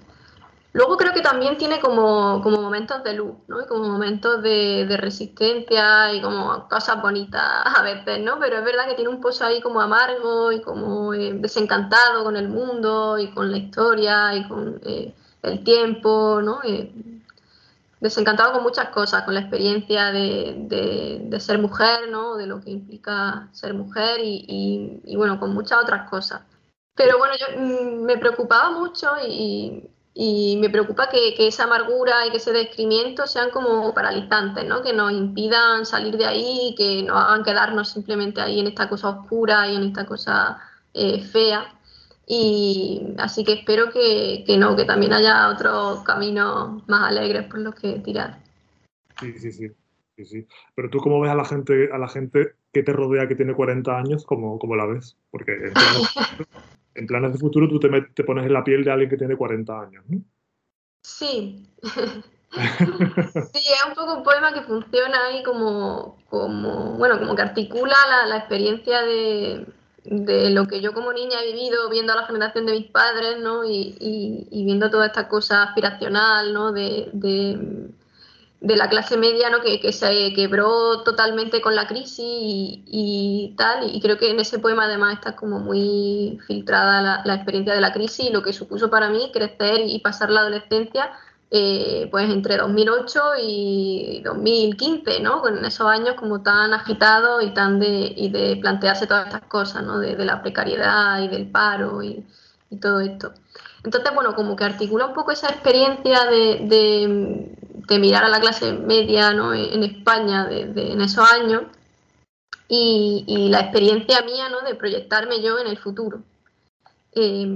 luego 0.72 0.96
creo 0.96 1.12
que 1.12 1.20
también 1.20 1.58
tiene 1.58 1.80
como, 1.80 2.40
como 2.42 2.62
momentos 2.62 3.02
de 3.04 3.14
luz, 3.14 3.34
¿no? 3.48 3.60
Y 3.60 3.66
como 3.66 3.88
momentos 3.88 4.42
de, 4.42 4.86
resistencia 4.98 6.12
y 6.14 6.22
como 6.22 6.68
cosas 6.68 7.02
bonitas 7.02 7.42
a 7.64 7.82
veces, 7.82 8.20
¿no? 8.20 8.38
Pero 8.40 8.58
es 8.58 8.64
verdad 8.64 8.88
que 8.88 8.94
tiene 8.94 9.10
un 9.10 9.20
pozo 9.20 9.44
ahí 9.44 9.60
como 9.60 9.80
amargo 9.80 10.52
y 10.52 10.62
como 10.62 11.12
eh, 11.14 11.32
desencantado 11.34 12.24
con 12.24 12.36
el 12.36 12.48
mundo 12.48 13.18
y 13.18 13.30
con 13.32 13.50
la 13.50 13.58
historia 13.58 14.34
y 14.36 14.48
con... 14.48 14.80
Eh, 14.84 15.14
el 15.42 15.64
tiempo, 15.64 16.40
¿no? 16.42 16.60
Desencantado 18.02 18.52
con 18.52 18.64
muchas 18.64 18.88
cosas, 18.88 19.22
con 19.22 19.34
la 19.34 19.40
experiencia 19.40 20.10
de, 20.10 21.36
ser 21.38 21.58
mujer, 21.60 22.10
¿no? 22.10 22.36
De 22.36 22.48
lo 22.48 22.60
que 22.60 22.70
implica 22.70 23.48
ser 23.52 23.74
mujer 23.74 24.18
y, 24.20 25.14
bueno, 25.16 25.38
con 25.38 25.54
muchas 25.54 25.78
otras 25.80 26.10
cosas. 26.10 26.42
Pero 26.96 27.18
bueno, 27.18 27.34
yo 27.38 27.46
mm, 27.56 28.04
me 28.04 28.18
preocupaba 28.18 28.72
mucho 28.72 29.08
y, 29.24 29.88
me 30.60 30.68
preocupa 30.68 31.08
que, 31.08 31.46
esa 31.46 31.62
amargura 31.64 32.26
y 32.26 32.32
que 32.32 32.38
ese 32.38 32.52
descrimiento 32.52 33.28
sean 33.28 33.50
como 33.50 33.94
paralizantes, 33.94 34.64
¿no? 34.66 34.82
Que 34.82 34.92
nos 34.92 35.12
impidan 35.12 35.86
salir 35.86 36.16
de 36.16 36.26
ahí, 36.26 36.74
que 36.76 37.04
nos 37.04 37.16
hagan 37.16 37.44
quedarnos 37.44 37.90
simplemente 37.90 38.40
ahí 38.40 38.58
en 38.58 38.66
esta 38.66 38.88
cosa 38.88 39.10
oscura 39.10 39.68
y 39.68 39.76
en 39.76 39.84
esta 39.84 40.06
cosa 40.06 40.58
eh, 40.92 41.20
fea. 41.20 41.72
Y 42.26 43.14
así 43.18 43.44
que 43.44 43.54
espero 43.54 43.90
que, 43.90 44.44
no, 44.58 44.76
que 44.76 44.84
también 44.84 45.12
haya 45.12 45.48
otros 45.48 46.02
caminos 46.04 46.86
más 46.88 47.10
alegres 47.10 47.46
por 47.48 47.58
los 47.58 47.74
que 47.74 47.98
tirar. 47.98 48.38
Sí, 49.20 49.32
sí, 49.38 49.52
sí, 49.52 50.24
sí, 50.24 50.46
Pero 50.74 50.88
tú 50.90 50.98
cómo 50.98 51.20
ves 51.20 51.30
a 51.30 51.34
la 51.34 51.44
gente, 51.44 51.90
a 51.92 51.98
la 51.98 52.08
gente 52.08 52.54
que 52.72 52.82
te 52.82 52.92
rodea 52.92 53.28
que 53.28 53.34
tiene 53.34 53.54
40 53.54 53.98
años, 53.98 54.24
como, 54.24 54.58
como 54.58 54.76
la 54.76 54.86
ves. 54.86 55.16
Porque 55.30 55.52
en 55.52 55.72
planes, 55.72 56.14
en 56.94 57.06
planes 57.06 57.32
de 57.32 57.38
futuro 57.38 57.68
tú 57.68 57.80
te, 57.80 57.88
te, 58.14 58.24
pones 58.24 58.46
en 58.46 58.52
la 58.52 58.64
piel 58.64 58.84
de 58.84 58.92
alguien 58.92 59.10
que 59.10 59.16
tiene 59.16 59.36
40 59.36 59.80
años, 59.80 60.04
¿no? 60.08 60.22
Sí. 61.02 61.68
sí, 61.82 63.58
es 63.58 63.84
un 63.88 63.94
poco 63.94 64.18
un 64.18 64.22
poema 64.22 64.54
que 64.54 64.62
funciona 64.62 65.26
ahí 65.26 65.42
como, 65.42 66.18
como 66.30 66.96
bueno, 66.96 67.18
como 67.18 67.34
que 67.34 67.42
articula 67.42 67.96
la, 68.08 68.26
la 68.26 68.36
experiencia 68.38 69.02
de, 69.02 69.66
de, 70.04 70.50
lo 70.50 70.66
que 70.66 70.80
yo 70.80 70.92
como 70.92 71.12
niña 71.12 71.42
he 71.42 71.52
vivido 71.52 71.88
viendo 71.90 72.12
a 72.12 72.16
la 72.16 72.26
generación 72.26 72.66
de 72.66 72.72
mis 72.72 72.90
padres, 72.90 73.38
¿no? 73.40 73.64
Y, 73.64 73.96
y, 74.00 74.48
y 74.50 74.64
viendo 74.64 74.90
toda 74.90 75.06
esta 75.06 75.28
cosa 75.28 75.62
aspiracional, 75.62 76.52
¿no? 76.52 76.72
De, 76.72 77.08
de 77.12 77.90
de 78.62 78.76
la 78.76 78.88
clase 78.88 79.16
media 79.16 79.50
¿no? 79.50 79.60
que, 79.60 79.80
que, 79.80 79.92
se 79.92 80.32
quebró 80.34 81.02
totalmente 81.02 81.60
con 81.60 81.74
la 81.74 81.88
crisis 81.88 82.24
y, 82.24 83.54
tal, 83.58 83.94
y 83.94 84.00
creo 84.00 84.18
que 84.18 84.30
en 84.30 84.38
ese 84.38 84.60
poema 84.60 84.84
además 84.84 85.14
está 85.14 85.34
como 85.34 85.58
muy 85.58 86.38
filtrada 86.46 87.02
la, 87.02 87.22
la, 87.24 87.34
experiencia 87.34 87.74
de 87.74 87.80
la 87.80 87.92
crisis 87.92 88.26
y 88.26 88.32
lo 88.32 88.42
que 88.42 88.52
supuso 88.52 88.88
para 88.88 89.10
mí 89.10 89.30
crecer 89.32 89.80
y 89.84 89.98
pasar 89.98 90.30
la 90.30 90.40
adolescencia 90.40 91.10
eh, 91.54 92.08
pues 92.10 92.30
entre 92.30 92.56
2008 92.56 93.20
y 93.42 94.22
2015, 94.24 95.20
¿no? 95.20 95.42
con 95.42 95.62
esos 95.66 95.86
años 95.86 96.14
como 96.14 96.42
tan 96.42 96.72
agitados 96.72 97.44
y 97.44 97.50
tan 97.52 97.78
de, 97.78 98.10
y 98.16 98.30
de 98.30 98.56
plantearse 98.56 99.06
todas 99.06 99.26
estas 99.26 99.42
cosas, 99.42 99.82
¿no? 99.84 99.98
de, 99.98 100.16
la 100.24 100.40
precariedad 100.40 101.20
y 101.20 101.28
del 101.28 101.50
paro 101.50 102.02
y, 102.02 102.24
todo 102.80 103.00
esto. 103.00 103.34
Entonces, 103.84 104.14
bueno, 104.14 104.34
como 104.34 104.56
que 104.56 104.64
articula 104.64 105.04
un 105.04 105.12
poco 105.12 105.32
esa 105.32 105.50
experiencia 105.50 106.24
de, 106.24 107.54
de, 107.86 107.98
mirar 107.98 108.24
a 108.24 108.28
la 108.28 108.40
clase 108.40 108.72
media 108.72 109.34
¿no? 109.34 109.52
en 109.52 109.82
España 109.82 110.48
en 110.50 111.00
esos 111.02 111.30
años 111.30 111.64
y, 112.66 113.26
y, 113.28 113.50
la 113.50 113.60
experiencia 113.60 114.22
mía 114.22 114.48
¿no? 114.48 114.62
de 114.62 114.74
proyectarme 114.74 115.42
yo 115.42 115.58
en 115.58 115.66
el 115.66 115.76
futuro. 115.76 116.22
Eh, 117.14 117.46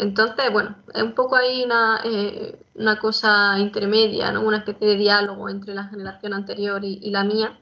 entonces, 0.00 0.50
bueno, 0.50 0.76
es 0.94 1.02
un 1.02 1.14
poco 1.14 1.36
ahí 1.36 1.62
una, 1.62 2.00
eh, 2.04 2.58
una 2.74 2.98
cosa 2.98 3.58
intermedia, 3.58 4.32
¿no? 4.32 4.40
una 4.40 4.58
especie 4.58 4.88
de 4.88 4.96
diálogo 4.96 5.48
entre 5.50 5.74
la 5.74 5.84
generación 5.84 6.32
anterior 6.32 6.82
y, 6.84 6.98
y 7.02 7.10
la 7.10 7.22
mía. 7.22 7.58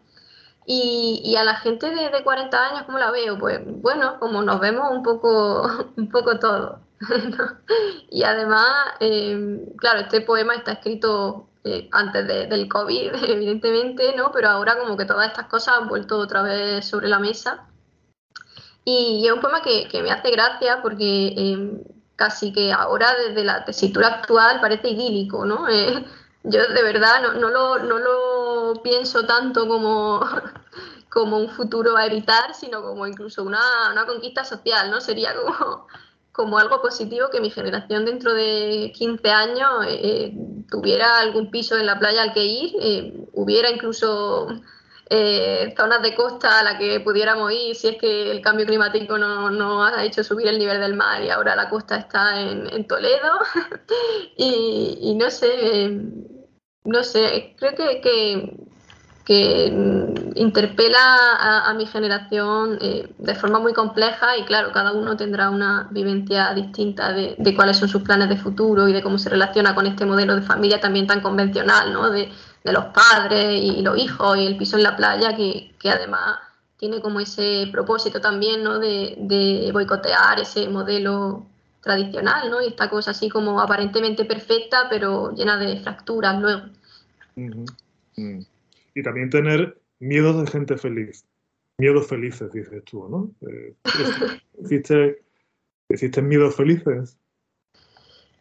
Y, 0.64 1.22
y, 1.24 1.37
a 1.37 1.44
la 1.44 1.57
gente 1.57 1.88
de, 1.90 2.11
de, 2.11 2.22
40 2.22 2.68
años, 2.68 2.83
¿cómo 2.85 2.98
la 2.98 3.11
veo? 3.11 3.38
Pues 3.38 3.61
bueno, 3.64 4.20
como 4.20 4.42
nos 4.42 4.61
vemos 4.61 4.90
un 4.92 5.03
poco, 5.03 5.66
un 5.96 6.09
poco 6.11 6.38
todos. 6.38 6.79
¿no? 7.09 7.59
Y 8.11 8.22
además, 8.22 8.68
eh, 9.01 9.64
claro, 9.79 10.01
este 10.01 10.20
poema 10.20 10.55
está 10.55 10.72
escrito 10.72 11.48
eh, 11.64 11.88
antes 11.92 12.27
de, 12.27 12.46
del 12.46 12.68
COVID, 12.68 13.12
evidentemente, 13.29 14.14
¿no? 14.16 14.31
Pero 14.31 14.48
ahora 14.51 14.79
como 14.79 14.96
que 14.96 15.07
todas 15.07 15.29
estas 15.29 15.46
cosas 15.46 15.79
han 15.79 15.88
vuelto 15.88 16.18
otra 16.18 16.42
vez 16.42 16.85
sobre 16.85 17.09
la 17.09 17.18
mesa. 17.18 17.66
Y, 18.85 19.27
es 19.27 19.33
un 19.33 19.40
poema 19.40 19.61
que, 19.62 19.88
que 19.88 20.03
me 20.03 20.11
hace 20.11 20.31
gracia 20.31 20.81
porque 20.83 21.35
eh, 21.37 21.83
casi 22.18 22.52
que 22.52 22.72
ahora 22.72 23.14
desde 23.14 23.44
la 23.44 23.64
tesitura 23.64 24.09
actual 24.09 24.61
parece 24.61 24.90
idílico, 24.90 25.46
¿no? 25.46 25.66
Eh, 25.78 26.04
yo 26.44 26.66
de 26.68 26.83
verdad 26.83 27.20
no, 27.22 27.35
no, 27.35 27.48
lo, 27.50 27.78
no 27.81 27.98
lo 27.98 28.83
pienso 28.83 29.26
tanto 29.26 29.66
como, 29.68 30.20
como 31.11 31.37
un 31.38 31.48
futuro 31.50 31.96
a 31.96 32.07
evitar, 32.07 32.54
sino 32.54 32.83
como 32.83 33.07
incluso 33.07 33.42
una, 33.42 33.61
una 33.92 34.07
conquista 34.07 34.44
social, 34.44 34.90
¿no? 34.90 35.00
Sería 35.00 35.35
como 35.35 35.87
como 36.33 36.57
algo 36.57 36.81
positivo 36.81 37.31
que 37.33 37.40
mi 37.40 37.50
generación 37.50 38.04
dentro 38.04 38.33
de 38.33 38.92
15 38.94 39.28
años 39.28 39.70
eh, 39.88 40.33
tuviera 40.70 41.18
algún 41.18 41.50
piso 41.50 41.76
en 41.76 41.87
la 41.87 41.98
playa 41.98 42.22
al 42.22 42.33
que 42.33 42.44
ir, 42.44 42.76
eh, 42.81 43.26
hubiera 43.33 43.68
incluso 43.70 44.46
eh, 45.11 45.73
zonas 45.77 46.03
de 46.03 46.14
costa 46.14 46.59
a 46.59 46.62
las 46.62 46.75
que 46.79 47.01
pudiéramos 47.01 47.51
ir 47.53 47.75
si 47.75 47.88
es 47.88 47.97
que 47.97 48.31
el 48.31 48.42
cambio 48.42 48.66
climático 48.66 49.16
no, 49.16 49.51
no, 49.51 49.85
ha 49.85 50.05
hecho 50.05 50.23
subir 50.23 50.49
el 50.49 50.59
nivel 50.59 50.81
del 50.81 50.94
mar 50.94 51.23
y 51.23 51.31
ahora 51.31 51.57
la 51.57 51.71
costa 51.71 51.97
está 51.97 52.40
en, 52.40 52.87
Toledo. 52.87 53.38
y, 54.37 55.14
no 55.18 55.31
sé, 55.31 55.99
no 56.85 57.03
sé, 57.03 57.55
creo 57.59 57.75
que, 57.75 58.01
que 59.25 59.66
interpela 60.35 60.99
a, 61.38 61.71
a 61.71 61.75
mi 61.75 61.87
generación 61.87 62.79
eh, 62.81 63.14
de 63.18 63.35
forma 63.35 63.59
muy 63.59 63.73
compleja 63.73 64.37
y 64.37 64.44
claro, 64.44 64.73
cada 64.73 64.92
uno 64.92 65.16
tendrá 65.16 65.51
una 65.51 65.88
vivencia 65.90 66.53
distinta 66.55 67.12
de, 67.12 67.35
de, 67.38 67.55
cuáles 67.55 67.79
son 67.79 67.88
sus 67.88 68.03
planes 68.03 68.29
de 68.29 68.37
futuro 68.37 68.88
y 68.88 68.92
de 68.92 69.03
cómo 69.03 69.18
se 69.18 69.31
relaciona 69.31 69.75
con 69.75 69.87
este 69.87 70.05
modelo 70.07 70.35
de 70.35 70.42
familia 70.42 70.81
también 70.81 71.07
tan 71.07 71.21
convencional, 71.21 71.92
¿no? 71.92 72.11
De, 72.11 72.31
de 72.68 72.72
los 72.72 72.87
padres 72.87 73.61
y 73.62 73.83
los 73.83 73.98
hijos 73.98 74.37
y 74.38 74.46
el 74.46 74.57
piso 74.57 74.76
en 74.76 74.85
la 74.85 74.96
playa, 74.96 75.35
que, 75.37 75.74
que 75.78 75.90
además 75.90 76.38
tiene 76.76 77.00
como 77.00 77.18
ese 77.20 77.68
propósito 77.72 78.20
también, 78.20 78.62
¿no? 78.62 78.78
De, 78.78 79.16
de 79.18 79.70
boicotear 79.72 80.38
ese 80.40 80.68
modelo 80.68 81.46
tradicional, 81.83 82.50
¿no? 82.50 82.62
Y 82.62 82.68
esta 82.68 82.88
cosa 82.88 83.11
así 83.11 83.28
como 83.28 83.61
aparentemente 83.61 84.24
perfecta, 84.24 84.87
pero 84.88 85.33
llena 85.35 85.59
de 85.59 85.81
fracturas 85.81 86.40
luego. 86.40 86.62
Uh 87.37 87.40
-huh. 87.40 87.72
Mm 88.16 88.40
y 88.98 89.02
también 89.02 89.31
tener 89.31 89.81
miedos 90.00 90.44
de 90.44 90.50
gente 90.50 90.76
feliz. 90.76 91.24
Miedos 91.78 92.09
felices, 92.09 92.50
dices 92.52 92.83
tú, 92.85 93.09
¿no? 93.09 93.31
Eh, 93.48 93.74
¿existe, 94.61 95.22
¿Existen 95.88 96.26
miedos 96.26 96.57
felices? 96.57 97.16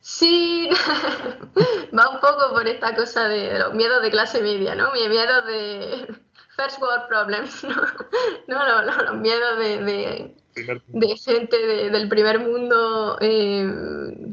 Sí, 0.02 0.70
va 1.98 2.10
un 2.10 2.20
poco 2.20 2.54
por 2.54 2.68
esta 2.68 2.96
cosa 2.96 3.28
de 3.28 3.60
los 3.60 3.74
miedos 3.74 4.02
de 4.02 4.12
clase 4.12 4.42
media, 4.42 4.76
¿no? 4.76 4.92
Mi 4.94 5.08
miedo 5.10 5.42
de 5.42 6.08
first 6.56 6.82
world 6.82 7.08
problems, 7.08 7.64
¿no? 7.66 7.76
No, 8.48 8.68
no, 8.68 8.86
no 8.86 9.04
los 9.04 9.16
miedos 9.16 9.58
de, 9.60 9.84
de, 9.84 10.36
de 10.88 11.18
gente 11.18 11.58
de, 11.58 11.90
del 11.90 12.10
primer 12.10 12.40
mundo 12.40 13.18
eh, 13.22 13.70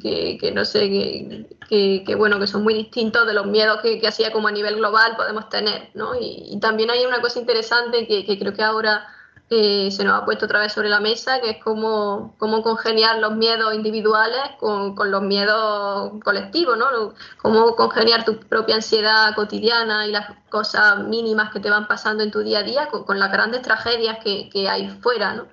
que, 0.01 0.39
que, 0.39 0.53
no 0.53 0.65
sé, 0.65 0.81
que, 0.89 1.47
que, 1.69 2.05
que, 2.07 2.15
bueno, 2.15 2.39
que 2.39 2.47
son 2.47 2.63
muy 2.63 2.75
distintos 2.75 3.27
de 3.27 3.35
los 3.35 3.47
miedos 3.47 3.81
que, 3.83 4.01
que 4.01 4.07
así 4.07 4.25
como 4.33 4.49
a 4.49 4.53
nivel 4.53 4.77
global 4.77 5.17
podemos 5.17 5.49
tener, 5.49 5.91
¿no? 5.95 6.15
Y, 6.15 6.51
y 6.53 6.61
también 6.61 6.91
hay 6.91 7.05
una 7.05 7.21
cosa 7.21 7.41
interesante 7.41 8.07
que, 8.07 8.25
que 8.25 8.39
creo 8.39 8.55
que 8.55 8.63
ahora 8.63 9.07
eh, 9.57 9.91
se 9.91 10.05
nos 10.05 10.21
ha 10.21 10.25
puesto 10.25 10.47
otra 10.47 10.59
vez 10.59 10.73
sobre 10.73 10.89
la 10.89 11.01
mesa, 11.01 11.41
que 11.41 11.51
es 11.51 11.57
cómo, 11.63 12.35
cómo 12.39 12.63
congeniar 12.63 13.19
los 13.19 13.37
miedos 13.37 13.75
individuales 13.75 14.41
con, 14.59 14.95
con 14.95 15.11
los 15.11 15.23
miedos 15.23 16.13
colectivos, 16.25 16.77
¿no? 16.77 17.15
Cómo 17.41 17.77
congeniar 17.77 18.25
tu 18.25 18.39
propia 18.41 18.77
ansiedad 18.77 19.35
cotidiana 19.35 20.07
y 20.07 20.13
las 20.13 20.29
cosas 20.51 20.99
mínimas 21.05 21.53
que 21.53 21.61
te 21.61 21.71
van 21.71 21.87
pasando 21.87 22.23
en 22.23 22.31
tu 22.31 22.41
día 22.41 22.61
a 22.61 22.63
día 22.63 22.89
con, 22.89 23.05
con 23.05 23.19
las 23.19 23.31
grandes 23.31 23.63
tragedias 23.63 24.19
que, 24.23 24.49
que 24.51 24.69
hay 24.69 24.89
fuera, 25.01 25.35
¿no? 25.35 25.47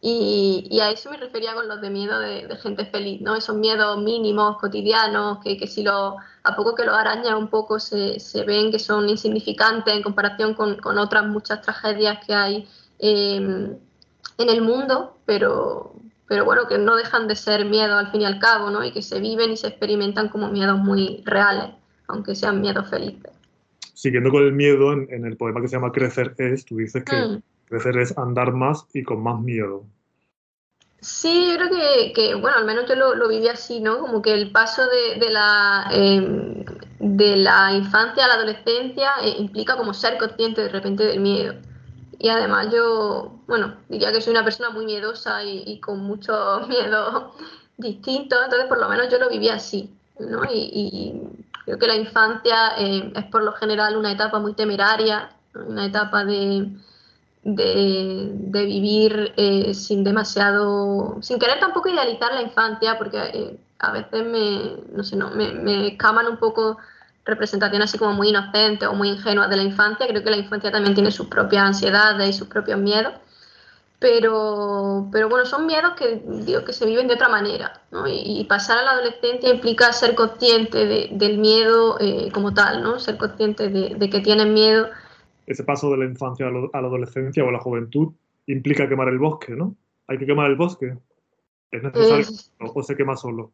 Y, 0.00 0.68
y, 0.70 0.80
a 0.80 0.90
eso 0.90 1.10
me 1.10 1.16
refería 1.16 1.54
con 1.54 1.68
los 1.68 1.80
de 1.80 1.90
miedo 1.90 2.20
de, 2.20 2.46
de, 2.46 2.56
gente 2.56 2.84
feliz, 2.86 3.20
¿no? 3.22 3.34
Esos 3.34 3.56
miedos 3.56 3.98
mínimos, 3.98 4.58
cotidianos, 4.58 5.38
que, 5.42 5.56
que 5.56 5.66
si 5.66 5.82
lo, 5.82 6.16
a 6.44 6.54
poco 6.54 6.74
que 6.74 6.84
los 6.84 6.94
arañas 6.96 7.34
un 7.34 7.48
poco 7.48 7.80
se, 7.80 8.20
se, 8.20 8.44
ven 8.44 8.70
que 8.70 8.78
son 8.78 9.08
insignificantes 9.08 9.94
en 9.94 10.02
comparación 10.02 10.54
con, 10.54 10.76
con 10.76 10.98
otras 10.98 11.26
muchas 11.26 11.62
tragedias 11.62 12.24
que 12.24 12.34
hay 12.34 12.68
eh, 12.98 13.36
en 13.36 14.48
el 14.48 14.62
mundo, 14.62 15.18
pero, 15.24 15.94
pero 16.28 16.44
bueno, 16.44 16.66
que 16.68 16.78
no 16.78 16.96
dejan 16.96 17.28
de 17.28 17.36
ser 17.36 17.64
miedos 17.64 17.98
al 17.98 18.10
fin 18.10 18.22
y 18.22 18.24
al 18.24 18.38
cabo, 18.38 18.70
¿no? 18.70 18.84
Y 18.84 18.92
que 18.92 19.02
se 19.02 19.20
viven 19.20 19.50
y 19.50 19.56
se 19.56 19.68
experimentan 19.68 20.28
como 20.28 20.48
miedos 20.48 20.78
muy 20.78 21.22
reales, 21.24 21.70
aunque 22.08 22.34
sean 22.34 22.60
miedos 22.60 22.88
felices. 22.88 23.32
Siguiendo 23.94 24.30
con 24.30 24.42
el 24.42 24.52
miedo, 24.52 24.92
en, 24.92 25.08
en 25.10 25.24
el 25.24 25.36
poema 25.36 25.60
que 25.60 25.68
se 25.68 25.76
llama 25.76 25.92
Crecer 25.92 26.34
es, 26.38 26.64
tú 26.64 26.76
dices 26.76 27.02
que 27.04 27.16
mm. 27.16 27.42
crecer 27.66 27.96
es 27.98 28.16
andar 28.18 28.52
más 28.52 28.86
y 28.92 29.02
con 29.02 29.22
más 29.22 29.40
miedo. 29.40 29.84
Sí, 31.00 31.50
yo 31.50 31.56
creo 31.56 31.70
que, 31.70 32.12
que, 32.14 32.34
bueno, 32.34 32.56
al 32.56 32.64
menos 32.64 32.86
yo 32.88 32.96
lo, 32.96 33.14
lo, 33.14 33.28
viví 33.28 33.48
así, 33.48 33.80
¿no? 33.80 34.00
Como 34.00 34.22
que 34.22 34.32
el 34.32 34.50
paso 34.50 34.82
de, 34.86 35.20
de 35.20 35.30
la, 35.30 35.88
eh, 35.92 36.64
de 36.98 37.36
la 37.36 37.72
infancia 37.74 38.24
a 38.24 38.28
la 38.28 38.34
adolescencia 38.34 39.10
eh, 39.22 39.36
implica 39.38 39.76
como 39.76 39.94
ser 39.94 40.18
consciente 40.18 40.62
de 40.62 40.68
repente 40.68 41.04
del 41.04 41.20
miedo. 41.20 41.54
Y 42.18 42.28
además 42.28 42.68
yo, 42.72 43.40
bueno, 43.46 43.76
diría 43.88 44.12
que 44.12 44.20
soy 44.20 44.32
una 44.32 44.44
persona 44.44 44.70
muy 44.70 44.84
miedosa 44.86 45.44
y, 45.44 45.78
con 45.80 46.00
mucho 46.00 46.60
miedo 46.68 47.34
distinto, 47.76 48.36
entonces 48.42 48.68
por 48.68 48.78
lo 48.78 48.88
menos 48.88 49.08
yo 49.10 49.18
lo 49.18 49.28
viví 49.28 49.48
así, 49.48 49.94
¿no? 50.18 50.44
Y, 50.44 50.70
y 50.72 51.22
creo 51.64 51.78
que 51.78 51.86
la 51.86 51.96
infancia 51.96 52.72
eh, 52.78 53.12
es 53.14 53.24
por 53.26 53.42
lo 53.42 53.52
general 53.52 53.96
una 53.96 54.12
etapa 54.12 54.38
muy 54.38 54.54
temeraria, 54.54 55.30
una 55.54 55.86
etapa 55.86 56.24
de 56.24 56.70
de, 57.46 58.30
de 58.32 58.64
vivir 58.64 59.32
eh, 59.36 59.72
sin 59.72 60.02
demasiado, 60.02 61.18
sin 61.22 61.38
querer 61.38 61.60
tampoco 61.60 61.88
idealizar 61.88 62.34
la 62.34 62.42
infancia, 62.42 62.98
porque 62.98 63.18
eh, 63.18 63.60
a 63.78 63.92
veces 63.92 64.26
me, 64.26 64.82
no 64.92 65.04
sé, 65.04 65.14
no, 65.14 65.30
me, 65.30 65.52
me 65.52 65.86
escaman 65.86 66.26
un 66.26 66.38
poco 66.38 66.78
representaciones 67.26 67.90
así 67.90 67.98
como 67.98 68.12
muy 68.12 68.28
inocentes 68.28 68.88
o 68.88 68.94
muy 68.94 69.10
ingenuas 69.10 69.50
de 69.50 69.56
la 69.56 69.62
infancia. 69.62 70.06
Creo 70.06 70.22
que 70.22 70.30
la 70.30 70.36
infancia 70.36 70.70
también 70.70 70.94
tiene 70.94 71.10
sus 71.10 71.26
propias 71.26 71.64
ansiedades 71.64 72.30
y 72.30 72.32
sus 72.32 72.48
propios 72.48 72.78
miedos. 72.78 73.14
Pero, 73.98 75.08
pero 75.10 75.28
bueno, 75.28 75.46
son 75.46 75.66
miedos 75.66 75.94
que, 75.94 76.22
digo, 76.26 76.64
que 76.64 76.72
se 76.72 76.84
viven 76.84 77.08
de 77.08 77.14
otra 77.14 77.28
manera. 77.28 77.80
¿no? 77.90 78.06
Y, 78.06 78.40
y, 78.40 78.44
pasar 78.44 78.78
a 78.78 78.82
la 78.82 78.90
adolescencia 78.92 79.48
implica 79.48 79.92
ser 79.92 80.14
consciente 80.14 80.86
de, 80.86 81.08
del 81.12 81.38
miedo 81.38 81.98
eh, 81.98 82.30
como 82.32 82.52
tal, 82.52 82.82
¿no? 82.82 82.98
ser 82.98 83.16
consciente 83.16 83.70
de, 83.70 83.94
de 83.94 84.10
que 84.10 84.20
tienes 84.20 84.46
miedo 84.46 84.88
ese 85.46 85.62
paso 85.62 85.90
de 85.90 85.98
la 85.98 86.04
infancia 86.04 86.46
a, 86.46 86.50
la 86.50 86.88
adolescencia 86.88 87.44
o 87.44 87.48
a 87.48 87.52
la 87.52 87.60
juventud 87.60 88.12
implica 88.46 88.88
quemar 88.88 89.08
el 89.08 89.18
bosque, 89.18 89.52
¿no? 89.54 89.76
Hay 90.08 90.18
que 90.18 90.26
quemar 90.26 90.50
el 90.50 90.56
bosque. 90.56 90.98
¿Es 91.70 91.82
necesario 91.82 92.26
o 92.58 92.82
se 92.82 92.96
quema 92.96 93.16
solo? 93.16 93.52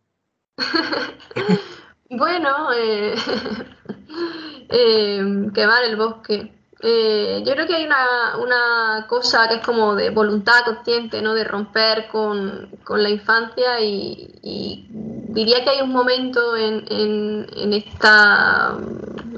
bueno, 2.12 2.72
eh, 2.72 3.14
eh, 4.68 5.51
quemar 5.55 5.85
el 5.85 5.96
bosque. 5.96 6.53
Eh, 6.85 7.44
yo 7.46 7.53
creo 7.53 7.66
que 7.66 7.77
hay 7.77 7.85
una, 7.87 9.07
cosa 9.09 9.48
que 9.48 9.57
es 9.57 9.61
como 9.64 9.94
de 9.94 10.11
voluntad 10.11 10.64
consciente, 10.64 11.22
¿no? 11.22 11.33
De 11.33 11.44
romper 11.44 12.09
con, 12.09 12.68
la 12.88 13.09
infancia 13.09 13.81
y, 13.81 14.87
diría 15.29 15.62
que 15.62 15.70
hay 15.70 15.81
un 15.81 15.92
momento 15.92 16.57
en, 16.57 17.46
esta 17.72 18.77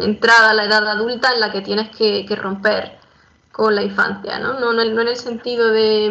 entrada 0.00 0.50
a 0.50 0.54
la 0.54 0.64
edad 0.64 0.88
adulta 0.88 1.32
en 1.34 1.40
la 1.40 1.52
que 1.52 1.60
tienes 1.60 1.94
que, 1.94 2.26
romper 2.34 2.98
con 3.52 3.74
la 3.74 3.82
infancia, 3.82 4.38
¿no? 4.38 4.58
No, 4.58 4.72
en 4.80 5.08
el 5.08 5.16
sentido 5.16 5.68
de, 5.68 6.06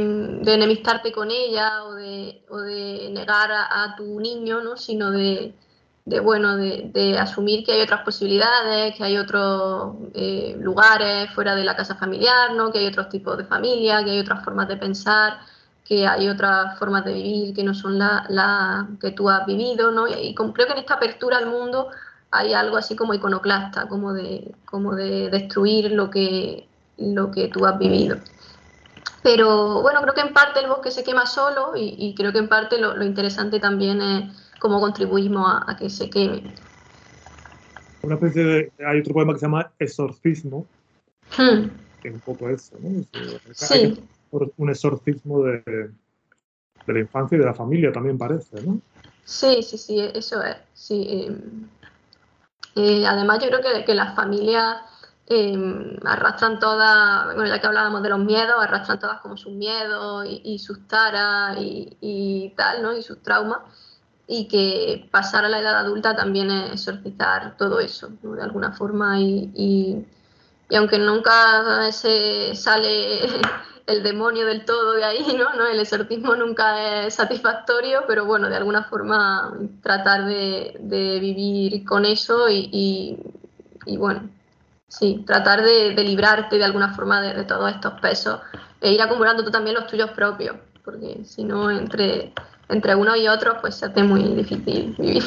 enemistarte 0.46 1.12
con 1.12 1.32
ella 1.32 1.84
o 1.84 1.94
de, 1.96 3.10
negar 3.12 3.52
a, 3.52 3.84
a, 3.84 3.96
tu 3.96 4.20
niño, 4.20 4.62
¿no? 4.62 4.78
Sino 4.78 5.10
de, 5.12 5.56
de 6.06 6.20
bueno, 6.20 6.58
de, 6.58 7.18
asumir 7.18 7.66
que 7.66 7.74
hay 7.74 7.82
otras 7.82 8.02
posibilidades, 8.02 8.96
que 8.96 9.04
hay 9.04 9.18
otros 9.18 9.96
eh, 10.14 10.56
lugares 10.60 11.30
fuera 11.34 11.56
de 11.56 11.64
la 11.64 11.76
casa 11.76 11.96
familiar, 11.96 12.54
¿no? 12.54 12.72
que 12.72 12.80
hay 12.80 12.88
otros 12.88 13.10
tipos 13.10 13.38
de 13.38 13.46
familia, 13.46 14.04
que 14.04 14.12
hay 14.12 14.20
otras 14.20 14.44
formas 14.44 14.68
de 14.68 14.76
pensar, 14.76 15.40
que 15.86 16.06
hay 16.06 16.28
otras 16.28 16.78
formas 16.78 17.06
de 17.06 17.14
vivir 17.14 17.56
que 17.56 17.64
no 17.64 17.74
son 17.74 18.00
las 18.00 18.30
la 18.30 18.88
que 19.00 19.12
tú 19.12 19.30
has 19.30 19.46
vivido, 19.46 19.92
¿no? 19.92 20.08
Y, 20.08 20.34
creo 20.36 20.68
que 20.68 20.74
en 20.74 20.80
esta 20.80 20.96
apertura 20.96 21.38
al 21.38 21.48
mundo 21.48 21.90
hay 22.32 22.54
algo 22.54 22.78
así 22.78 22.96
como 22.96 23.14
iconoclasta, 23.14 23.88
como 23.88 24.14
de, 24.14 24.54
como 24.66 24.96
de 24.96 25.30
destruir 25.30 25.92
lo 25.92 26.10
que, 26.10 26.68
lo 26.98 27.32
que 27.32 27.48
tú 27.50 27.66
has 27.66 27.78
vivido. 27.78 28.18
Pero 29.22 29.82
bueno, 29.82 30.02
creo 30.02 30.14
que 30.14 30.22
en 30.22 30.34
parte 30.34 30.60
el 30.60 30.68
bosque 30.68 30.92
se 30.92 31.04
quema 31.04 31.26
solo 31.26 31.74
y, 31.76 32.14
creo 32.16 32.34
que 32.34 32.40
en 32.40 32.50
parte 32.50 32.78
lo 32.78 33.04
interesante 33.04 33.60
también 33.60 34.02
es 34.02 34.43
cómo 34.64 34.80
contribuimos 34.80 35.46
a, 35.68 35.76
que 35.76 35.90
se 35.90 36.10
queme. 36.10 36.56
Una 38.02 38.16
especie 38.16 38.44
de, 38.46 38.72
hay 38.88 39.02
otro 39.02 39.14
poema 39.14 39.34
que 39.34 39.40
se 39.40 39.46
llama 39.46 39.70
Exorcismo, 39.78 40.66
hmm. 41.38 41.68
que 42.02 42.08
es 42.08 42.14
un 42.14 42.22
poco 42.22 42.50
eso, 42.50 42.78
¿no? 42.80 43.04
Sí. 43.52 44.02
Un 44.32 44.70
exorcismo 44.70 45.44
de, 45.44 45.62
de, 46.88 46.94
la 46.94 47.00
infancia 47.00 47.36
y 47.36 47.40
de 47.40 47.46
la 47.46 47.54
familia 47.54 47.92
también 47.92 48.18
parece, 48.18 48.62
¿no? 48.62 48.80
Sí, 49.26 49.62
sí, 49.64 49.78
sí, 49.78 50.00
eso 50.00 50.42
es. 50.42 50.56
Sí, 50.74 51.08
eh, 51.10 51.38
eh, 52.76 53.06
además 53.06 53.40
yo 53.44 53.50
creo 53.50 53.62
que, 53.62 53.84
que 53.84 53.94
las 53.94 54.16
familias 54.16 54.78
eh, 55.28 55.98
arrastran 56.06 56.58
todas, 56.58 57.36
bueno, 57.36 57.48
ya 57.48 57.60
que 57.60 57.68
hablábamos 57.68 58.02
de 58.02 58.10
los 58.10 58.20
miedos, 58.20 58.64
arrastran 58.64 58.98
todas 58.98 59.20
como 59.20 59.36
sus 59.36 59.52
miedos 59.52 60.26
y, 60.26 60.58
sus 60.60 60.88
taras 60.88 61.58
y, 61.60 61.98
y, 62.00 62.54
tal, 62.56 62.82
¿no? 62.82 62.96
Y 62.98 63.02
sus 63.02 63.22
traumas 63.22 63.60
y 64.28 64.48
que 64.48 65.08
pasar 65.12 65.46
a 65.46 65.50
la 65.50 65.60
edad 65.60 65.78
adulta 65.78 66.16
también 66.16 66.50
es 66.50 66.72
exorcizar 66.72 67.58
todo 67.58 67.80
eso, 67.80 68.10
de 68.22 68.42
alguna 68.42 68.72
forma, 68.72 69.20
y, 69.20 69.52
y, 69.54 70.76
aunque 70.76 70.98
nunca 70.98 71.92
se 71.92 72.56
sale 72.56 73.20
el 73.86 74.02
demonio 74.02 74.46
del 74.46 74.64
todo 74.66 74.94
de 74.94 75.04
ahí, 75.04 75.36
¿no? 75.38 75.54
¿no? 75.54 75.68
El 75.68 75.80
exorcismo 75.80 76.36
nunca 76.36 77.06
es 77.06 77.16
satisfactorio, 77.16 78.06
pero 78.08 78.26
bueno, 78.26 78.50
de 78.50 78.56
alguna 78.56 78.86
forma 78.86 79.54
tratar 79.82 80.26
de, 80.26 80.78
de 80.80 81.20
vivir 81.20 81.84
con 81.86 82.06
eso 82.06 82.50
y, 82.50 83.20
y, 83.86 83.98
bueno, 83.98 84.30
sí, 84.88 85.24
tratar 85.28 85.64
de, 85.64 85.94
de, 85.94 86.04
librarte 86.04 86.58
de 86.58 86.64
alguna 86.64 86.94
forma 86.96 87.22
de, 87.22 87.34
de 87.34 87.44
todos 87.44 87.70
estos 87.72 88.00
pesos 88.00 88.40
e 88.80 88.94
ir 88.94 89.02
acumulando 89.02 89.44
tú 89.44 89.52
también 89.52 89.76
los 89.76 89.88
tuyos 89.88 90.12
propios, 90.12 90.56
porque 90.84 91.24
si 91.26 91.44
no, 91.44 91.70
entre 91.70 92.34
entre 92.70 92.96
uno 92.96 93.16
y 93.16 93.28
otro, 93.28 93.58
pues 93.62 93.76
se 93.76 93.86
hace 93.86 94.04
muy 94.04 94.24
difícil 94.36 94.96
vivir. 94.98 95.24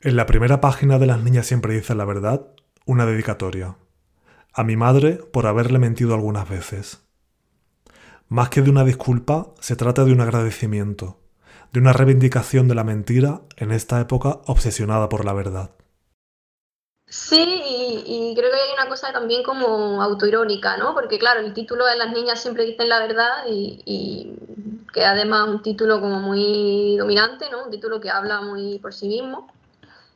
En 0.00 0.16
la 0.16 0.26
primera 0.26 0.60
página 0.60 0.98
de 0.98 1.06
Las 1.06 1.22
niñas 1.22 1.46
siempre 1.46 1.74
dicen 1.74 1.98
la 1.98 2.04
verdad, 2.04 2.48
una 2.86 3.06
dedicatoria. 3.06 3.76
A 4.52 4.64
mi 4.64 4.76
madre 4.76 5.14
por 5.32 5.46
haberle 5.46 5.78
mentido 5.78 6.14
algunas 6.14 6.48
veces. 6.48 7.02
Más 8.28 8.48
que 8.48 8.62
de 8.62 8.70
una 8.70 8.84
disculpa, 8.84 9.54
se 9.60 9.76
trata 9.76 10.04
de 10.04 10.12
un 10.12 10.20
agradecimiento, 10.20 11.20
de 11.72 11.80
una 11.80 11.92
reivindicación 11.92 12.66
de 12.66 12.74
la 12.74 12.84
mentira 12.84 13.42
en 13.56 13.70
esta 13.70 14.00
época 14.00 14.40
obsesionada 14.46 15.08
por 15.08 15.24
la 15.24 15.32
verdad. 15.32 15.70
Sí, 17.12 17.62
y, 18.06 18.34
creo 18.34 18.50
que 18.50 18.56
hay 18.56 18.72
una 18.72 18.88
cosa 18.88 19.12
también 19.12 19.42
como 19.42 20.02
autoirónica, 20.02 20.78
¿no? 20.78 20.94
Porque 20.94 21.18
claro, 21.18 21.40
el 21.40 21.52
título 21.52 21.84
de 21.84 21.96
Las 21.96 22.10
niñas 22.10 22.40
siempre 22.40 22.64
dicen 22.64 22.88
la 22.88 23.00
verdad 23.00 23.44
y, 23.46 24.34
que 24.94 25.04
además 25.04 25.46
un 25.48 25.62
título 25.62 26.00
como 26.00 26.20
muy 26.20 26.96
dominante, 26.96 27.50
¿no? 27.50 27.64
Un 27.64 27.70
título 27.70 28.00
que 28.00 28.08
habla 28.10 28.40
muy 28.40 28.78
por 28.78 28.94
sí 28.94 29.08
mismo. 29.08 29.52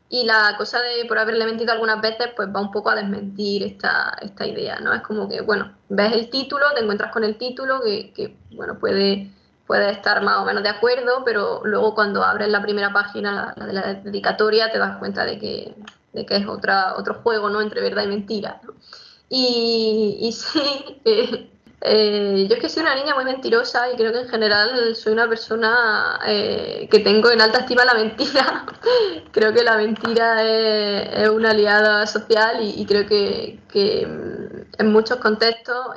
Y 0.09 0.25
la 0.25 0.55
cosa 0.57 0.81
de 0.81 1.05
por 1.05 1.19
haberle 1.19 1.45
mentido 1.45 1.73
algunas 1.73 2.01
veces, 2.01 2.29
pues 2.35 2.49
va 2.49 2.63
un 2.63 2.71
poco 2.73 2.89
a 2.89 2.95
desmentir 2.95 3.63
esta, 3.65 4.17
esta 4.23 4.47
idea, 4.47 4.81
¿no? 4.81 4.95
Es 4.95 5.03
como 5.03 5.29
que, 5.29 5.43
bueno, 5.43 5.73
ves 5.91 6.15
el 6.15 6.31
título, 6.31 6.65
te 6.75 6.81
encuentras 6.81 7.13
con 7.13 7.25
el 7.25 7.37
título, 7.37 7.83
que, 7.83 8.39
bueno, 8.53 8.79
puede, 8.79 9.31
puede 9.67 9.91
estar 9.91 10.23
más 10.23 10.39
o 10.39 10.47
menos 10.47 10.63
de 10.63 10.71
acuerdo, 10.71 11.25
pero 11.27 11.61
luego 11.65 11.95
cuando 11.95 12.25
abres 12.25 12.49
la 12.49 12.63
primera 12.63 12.91
página, 12.91 13.53
la, 13.57 13.67
de 13.67 13.73
la 13.75 13.95
dedicatoria, 13.95 14.73
te 14.73 14.79
das 14.79 14.97
cuenta 14.97 15.27
de 15.27 15.39
que 15.39 15.75
de 16.17 16.27
que 16.27 16.37
es 16.37 16.47
otra, 16.47 16.97
otro 16.97 17.15
juego 17.23 17.51
¿no? 17.51 17.61
entre 17.61 17.81
verdad 17.83 18.05
y 18.05 18.09
mentira. 18.09 18.61
Y, 19.29 20.33
sí, 20.33 21.01
eh, 21.05 21.51
eh, 21.83 22.47
yo 22.49 22.55
es 22.57 22.61
que 22.61 22.69
soy 22.69 22.83
una 22.83 22.95
niña 22.95 23.15
muy 23.15 23.25
mentirosa 23.25 23.93
y 23.93 23.97
creo 23.97 24.13
que 24.13 24.21
en 24.21 24.29
general 24.29 24.97
soy 24.97 25.13
una 25.13 25.29
persona 25.29 26.19
eh, 26.27 26.89
que 26.91 27.01
tengo 27.01 27.31
en 27.31 27.41
alta 27.41 27.61
estima 27.61 27.85
la 27.85 27.95
mentira. 27.95 28.67
creo 29.33 29.53
que 29.53 29.63
la 29.63 29.77
mentira 29.77 30.43
es, 30.43 31.29
una 31.29 31.51
aliada 31.51 32.07
social 32.07 32.59
y, 32.63 32.85
creo 32.87 33.07
que, 33.07 33.61
que, 33.71 34.07
mm, 34.07 34.81
en 34.81 34.93
muchos 34.93 35.19
contextos 35.19 35.97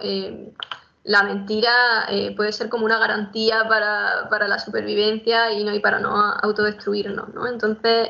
la 1.06 1.24
mentira 1.24 2.08
puede 2.36 2.52
ser 2.52 2.70
como 2.70 2.86
una 2.86 3.00
garantía 3.00 3.68
para, 3.68 4.28
para, 4.30 4.48
la 4.48 4.60
supervivencia 4.60 5.52
y, 5.54 5.64
no, 5.64 5.74
y 5.74 5.80
para 5.80 6.00
no 6.00 6.16
autodestruirnos. 6.16 7.34
¿no? 7.34 7.48
Entonces 7.48 8.10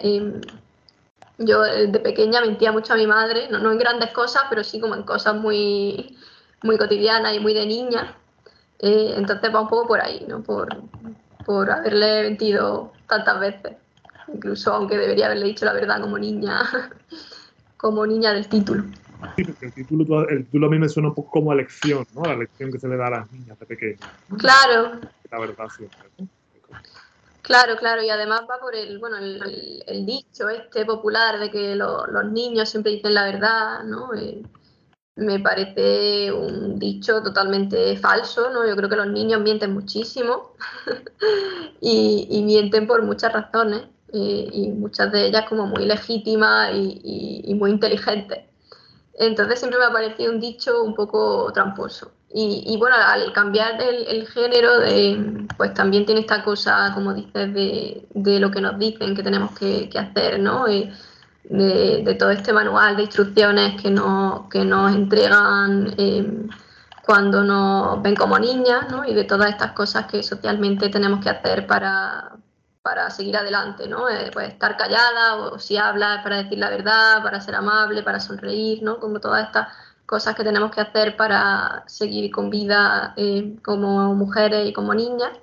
yo 1.40 1.66
eh, 1.66 1.88
de 1.88 2.00
pequeña 2.00 2.42
mentía 2.42 2.72
mucho 2.72 2.94
a 2.94 2.98
mi 2.98 3.08
madre, 3.08 3.48
no, 3.50 3.72
en 3.72 3.78
grandes 3.78 4.12
cosas, 4.12 4.44
pero 4.50 4.64
sí 4.64 4.80
como 4.80 4.96
en 4.96 5.04
cosas 5.04 5.36
muy, 5.36 6.18
muy 6.64 6.78
cotidianas 6.78 7.36
y 7.36 7.40
muy 7.40 7.54
de 7.54 7.66
niña. 7.66 8.16
Eh, 8.80 9.14
entonces 9.18 9.54
va 9.54 9.62
un 9.62 9.70
poco 9.70 9.88
por 9.88 10.02
ahí, 10.02 10.26
¿no? 10.28 10.42
Por, 10.42 10.70
por 11.46 11.72
haberle 11.72 12.24
mentido 12.24 12.92
tantas 13.08 13.40
veces. 13.40 13.74
Incluso 14.34 14.74
aunque 14.74 14.98
debería 14.98 15.26
haberle 15.26 15.48
dicho 15.48 15.66
la 15.66 15.74
verdad 15.74 16.02
como 16.02 16.20
niña, 16.20 16.62
como 17.78 18.06
niña 18.06 18.34
del 18.34 18.48
título. 18.48 18.84
Sí, 19.36 19.44
porque 19.44 19.66
el 19.66 19.74
título, 19.74 20.30
el 20.30 20.46
título 20.46 20.68
a 20.68 20.70
mí 20.70 20.80
me 20.80 20.88
suena 20.88 21.10
un 21.10 21.16
poco 21.16 21.32
como 21.32 21.52
a 21.52 21.56
lección, 21.56 22.06
¿no? 22.14 22.24
La 22.24 22.38
lección 22.38 22.72
que 22.72 22.80
se 22.80 22.88
le 22.88 22.96
da 22.96 23.08
a 23.08 23.12
las 23.12 23.32
niñas 23.32 23.60
de 23.60 23.66
pequeñas. 23.66 24.10
Claro. 24.38 25.00
La 25.32 25.40
verdad 25.40 25.68
siempre, 25.76 26.10
¿no? 26.18 26.28
Claro, 27.50 27.78
claro, 27.78 28.04
y 28.04 28.12
además 28.12 28.42
va 28.48 28.60
por 28.60 28.76
el, 28.76 29.00
bueno, 29.00 29.18
el, 29.18 30.06
dicho 30.06 30.50
este 30.50 30.86
popular 30.86 31.40
de 31.40 31.50
que 31.50 31.76
los 31.76 32.26
niños 32.32 32.70
siempre 32.70 32.92
dicen 32.92 33.16
la 33.16 33.24
verdad, 33.24 33.84
¿no? 33.86 34.14
Eh, 34.14 34.44
me 35.16 35.40
parece 35.40 36.32
un 36.32 36.78
dicho 36.78 37.24
totalmente 37.24 37.98
falso, 37.98 38.52
¿no? 38.52 38.68
Yo 38.68 38.76
creo 38.76 38.88
que 38.88 38.96
los 38.98 39.08
niños 39.08 39.42
mienten 39.42 39.74
muchísimo 39.74 40.54
y, 41.82 42.40
mienten 42.46 42.86
por 42.86 43.02
muchas 43.02 43.34
razones 43.34 43.82
eh, 44.14 44.48
y 44.54 44.70
muchas 44.70 45.12
de 45.12 45.26
ellas 45.26 45.46
como 45.50 45.66
muy 45.66 45.88
legítimas 45.88 46.72
y 46.76 47.52
muy 47.56 47.72
inteligentes. 47.72 48.46
Entonces 49.16 49.58
siempre 49.58 49.80
me 49.80 49.86
ha 49.86 49.92
parecido 49.92 50.32
un 50.32 50.40
dicho 50.40 50.84
un 50.84 50.94
poco 50.94 51.52
tramposo. 51.52 52.12
Y, 52.32 52.78
bueno, 52.78 52.96
al 52.96 53.34
cambiar 53.34 53.82
el, 53.82 54.28
género, 54.28 54.70
pues 55.58 55.74
también 55.74 56.06
tiene 56.06 56.22
esta 56.22 56.44
cosa, 56.44 56.92
como 56.94 57.14
dices, 57.14 57.54
de, 57.54 58.40
lo 58.40 58.52
que 58.52 58.62
nos 58.62 58.78
dicen 58.78 59.16
que 59.16 59.24
tenemos 59.24 59.58
que, 59.58 59.90
hacer, 59.98 60.40
¿no? 60.40 60.66
de, 60.66 62.16
todo 62.20 62.30
este 62.30 62.54
manual 62.54 62.96
de 62.98 63.04
instrucciones 63.04 63.82
que, 63.82 63.90
no, 63.90 64.48
que 64.52 64.64
nos 64.64 64.94
entregan 64.94 65.94
eh, 65.98 66.48
cuando 67.06 67.44
nos 67.44 68.02
ven 68.04 68.16
como 68.16 68.38
niñas, 68.38 68.92
¿no? 68.92 69.04
Y 69.04 69.16
de 69.16 69.24
todas 69.24 69.50
estas 69.50 69.72
cosas 69.72 70.06
que 70.06 70.22
socialmente 70.22 70.90
tenemos 70.90 71.24
que 71.24 71.30
hacer 71.32 71.66
para, 71.66 72.38
para 72.84 73.10
seguir 73.10 73.36
adelante, 73.36 73.88
¿no? 73.88 74.08
Eh, 74.08 74.30
pues 74.32 74.50
estar 74.50 74.78
callada 74.78 75.38
o, 75.38 75.58
si 75.58 75.78
habla 75.78 76.22
para 76.22 76.44
decir 76.44 76.60
la 76.60 76.70
verdad, 76.70 77.24
para 77.24 77.42
ser 77.42 77.56
amable, 77.56 78.04
para 78.04 78.20
sonreír, 78.20 78.84
¿no? 78.84 79.00
Como 79.00 79.20
todas 79.20 79.48
estas 79.48 79.70
cosas 80.10 80.36
que 80.36 80.44
tenemos 80.44 80.74
que 80.74 80.82
hacer 80.82 81.16
para 81.16 81.84
seguir 81.86 82.32
con 82.32 82.50
vida 82.50 83.14
eh, 83.16 83.56
como 83.62 84.16
mujeres 84.16 84.68
y 84.68 84.74
como 84.74 84.96
niñas. 84.96 85.34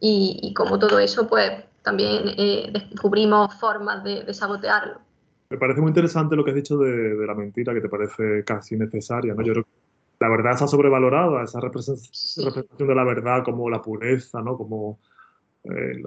Y, 0.00 0.52
como 0.56 0.76
todo 0.80 0.98
eso, 0.98 1.28
pues 1.28 1.52
también 1.82 2.34
eh, 2.36 2.72
descubrimos 2.72 3.54
formas 3.60 4.02
de, 4.02 4.34
sabotearlo. 4.34 4.98
Me 5.50 5.56
parece 5.56 5.80
muy 5.80 5.90
interesante 5.90 6.34
lo 6.34 6.42
que 6.44 6.50
has 6.50 6.56
dicho 6.56 6.76
de, 6.78 7.24
la 7.24 7.34
mentira, 7.34 7.72
que 7.72 7.80
te 7.80 7.88
parece 7.88 8.42
casi 8.44 8.76
necesaria, 8.76 9.34
¿no? 9.34 9.42
Yo 9.42 9.52
creo 9.52 9.62
que 9.62 9.70
la 10.18 10.28
verdad 10.28 10.54
está 10.54 10.66
sobrevalorada, 10.66 11.44
esa 11.44 11.60
representación 11.60 12.64
de 12.76 12.94
la 12.96 13.04
verdad 13.04 13.44
como 13.44 13.70
la 13.70 13.80
pureza, 13.80 14.42
¿no? 14.42 14.56
Como 14.56 14.98
eh, 15.62 16.02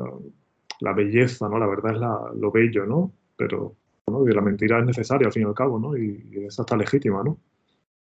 la, 0.81 0.91
belleza, 0.91 1.47
¿no? 1.47 1.57
La 1.57 1.67
verdad 1.67 1.93
es 1.93 2.37
lo 2.41 2.51
bello, 2.51 2.85
¿no? 2.85 3.13
Pero 3.37 3.73
la 4.07 4.41
mentira 4.41 4.79
es 4.79 4.85
necesaria 4.85 5.27
al 5.27 5.31
fin 5.31 5.43
y 5.43 5.45
al 5.45 5.55
cabo, 5.55 5.79
¿no? 5.79 5.95
Y, 5.95 6.27
y 6.33 6.43
esa 6.43 6.63
está 6.63 6.75
legítima, 6.75 7.23
¿no? 7.23 7.37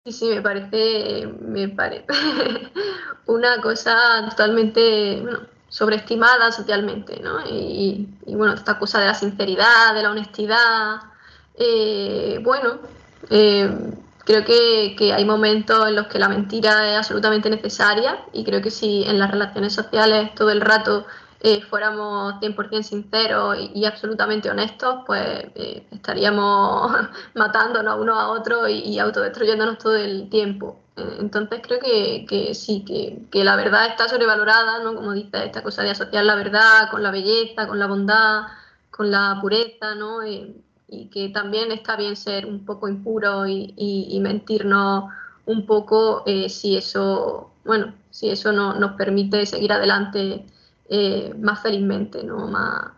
Sí, 0.04 0.10
sí, 0.10 0.28
me 0.30 0.42
parece, 0.42 1.28
me 1.40 1.68
parece 1.68 2.06
una 3.26 3.60
cosa 3.60 4.26
totalmente, 4.30 5.20
bueno, 5.22 5.40
sobreestimada 5.68 6.50
socialmente, 6.50 7.20
¿no? 7.20 7.38
Y, 7.46 8.08
bueno, 8.26 8.54
esta 8.54 8.80
cosa 8.80 8.98
de 8.98 9.06
la 9.06 9.14
sinceridad, 9.14 9.94
de 9.94 10.02
la 10.02 10.10
honestidad, 10.10 11.02
eh, 11.54 12.40
bueno, 12.42 12.80
eh, 13.30 13.70
creo 14.24 14.44
que, 14.44 14.96
que, 14.98 15.12
hay 15.12 15.24
momentos 15.24 15.86
en 15.86 15.94
los 15.94 16.08
que 16.08 16.18
la 16.18 16.28
mentira 16.28 16.90
es 16.90 16.98
absolutamente 16.98 17.48
necesaria 17.48 18.24
y 18.32 18.42
creo 18.42 18.60
que 18.60 18.72
si 18.72 19.04
en 19.04 19.20
las 19.20 19.30
relaciones 19.30 19.72
sociales 19.72 20.34
todo 20.34 20.50
el 20.50 20.60
rato 20.62 21.06
eh, 21.42 21.60
fuéramos 21.62 22.34
100% 22.40 22.82
sinceros 22.82 23.58
y, 23.74 23.84
absolutamente 23.84 24.48
honestos, 24.50 25.02
pues 25.06 25.46
estaríamos 25.90 26.92
matándonos 27.34 27.98
unos 27.98 28.18
a 28.18 28.28
otros 28.30 28.70
y, 28.70 28.80
y 28.84 28.98
autodestruyéndonos 28.98 29.78
todo 29.78 29.96
el 29.96 30.28
tiempo. 30.30 30.82
Entonces 30.96 31.60
creo 31.62 31.80
que, 31.80 32.54
sí, 32.54 32.84
que, 32.84 33.44
la 33.44 33.56
verdad 33.56 33.86
está 33.86 34.08
sobrevalorada, 34.08 34.82
¿no? 34.82 34.94
Como 34.94 35.12
dice, 35.12 35.44
esta 35.44 35.62
cosa 35.62 35.82
de 35.82 35.90
asociar 35.90 36.24
la 36.24 36.34
verdad 36.34 36.90
con 36.90 37.02
la 37.02 37.10
belleza, 37.10 37.66
con 37.66 37.78
la 37.78 37.86
bondad, 37.86 38.42
con 38.90 39.10
la 39.10 39.38
pureza, 39.40 39.94
¿no? 39.94 40.22
Eh, 40.22 40.54
y 40.88 41.06
que 41.06 41.30
también 41.30 41.72
está 41.72 41.96
bien 41.96 42.16
ser 42.16 42.44
un 42.44 42.66
poco 42.66 42.88
impuro 42.88 43.46
y, 43.46 44.18
mentirnos 44.20 45.04
un 45.46 45.66
poco 45.66 46.22
eh, 46.26 46.48
si 46.50 46.76
eso, 46.76 47.50
bueno, 47.64 47.94
si 48.10 48.28
eso 48.30 48.52
no, 48.52 48.74
nos 48.74 48.92
permite 48.92 49.46
seguir 49.46 49.72
adelante 49.72 50.44
eh, 50.88 51.34
más 51.38 51.62
felizmente, 51.62 52.22
¿no? 52.22 52.46
Más, 52.48 52.92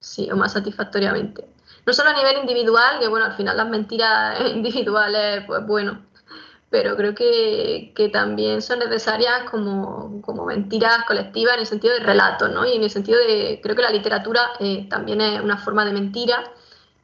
sí, 0.00 0.30
o 0.30 0.36
más 0.36 0.52
satisfactoriamente. 0.52 1.46
No 1.86 1.92
solo 1.92 2.10
a 2.10 2.14
nivel 2.14 2.38
individual, 2.38 2.98
que 3.00 3.08
bueno, 3.08 3.26
al 3.26 3.34
final 3.34 3.56
las 3.56 3.68
mentiras 3.68 4.40
individuales, 4.54 5.44
pues 5.46 5.66
bueno, 5.66 6.00
pero 6.74 6.96
creo 6.96 7.14
que, 7.14 7.92
que 7.94 8.08
también 8.08 8.60
son 8.60 8.80
necesarias 8.80 9.48
como, 9.48 10.20
como, 10.22 10.44
mentiras 10.44 11.04
colectivas 11.06 11.54
en 11.54 11.60
el 11.60 11.66
sentido 11.66 11.94
de 11.94 12.00
relato, 12.00 12.48
¿no? 12.48 12.66
Y 12.66 12.72
en 12.72 12.82
el 12.82 12.90
sentido 12.90 13.18
de, 13.18 13.60
creo 13.62 13.76
que 13.76 13.82
la 13.82 13.90
literatura 13.90 14.40
eh, 14.58 14.88
también 14.90 15.20
es 15.20 15.40
una 15.40 15.56
forma 15.56 15.84
de 15.84 15.92
mentira 15.92 16.42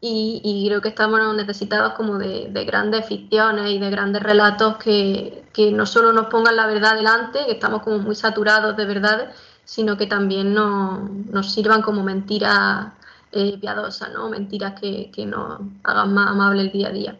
y, 0.00 0.40
y, 0.42 0.66
creo 0.66 0.80
que 0.80 0.88
estamos 0.88 1.20
necesitados 1.36 1.92
como 1.92 2.18
de, 2.18 2.48
de, 2.50 2.64
grandes 2.64 3.06
ficciones 3.06 3.70
y 3.70 3.78
de 3.78 3.90
grandes 3.90 4.22
relatos 4.22 4.76
que, 4.78 5.44
que, 5.52 5.70
no 5.70 5.86
solo 5.86 6.12
nos 6.12 6.26
pongan 6.26 6.56
la 6.56 6.66
verdad 6.66 6.96
delante, 6.96 7.44
que 7.46 7.52
estamos 7.52 7.82
como 7.82 7.98
muy 7.98 8.16
saturados 8.16 8.76
de 8.76 8.86
verdades, 8.86 9.28
sino 9.64 9.96
que 9.96 10.06
también 10.06 10.54
nos, 10.54 11.08
nos 11.26 11.52
sirvan 11.52 11.82
como 11.82 12.02
mentiras 12.02 12.92
eh, 13.32 13.58
piadosas, 13.58 14.12
¿no? 14.12 14.28
Mentiras 14.28 14.80
que, 14.80 15.10
que 15.10 15.26
nos 15.26 15.60
hagan 15.84 16.12
más 16.14 16.30
amable 16.30 16.62
el 16.62 16.72
día 16.72 16.88
a 16.88 16.92
día. 16.92 17.18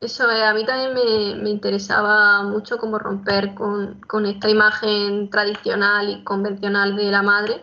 Eso 0.00 0.24
a 0.24 0.54
mí 0.54 0.64
también 0.64 1.42
me, 1.42 1.50
interesaba 1.50 2.42
mucho 2.42 2.78
como 2.78 2.98
romper 2.98 3.54
con, 3.54 4.26
esta 4.26 4.48
imagen 4.48 5.28
tradicional 5.28 6.08
y 6.08 6.24
convencional 6.24 6.96
de 6.96 7.10
la 7.10 7.20
madre, 7.22 7.62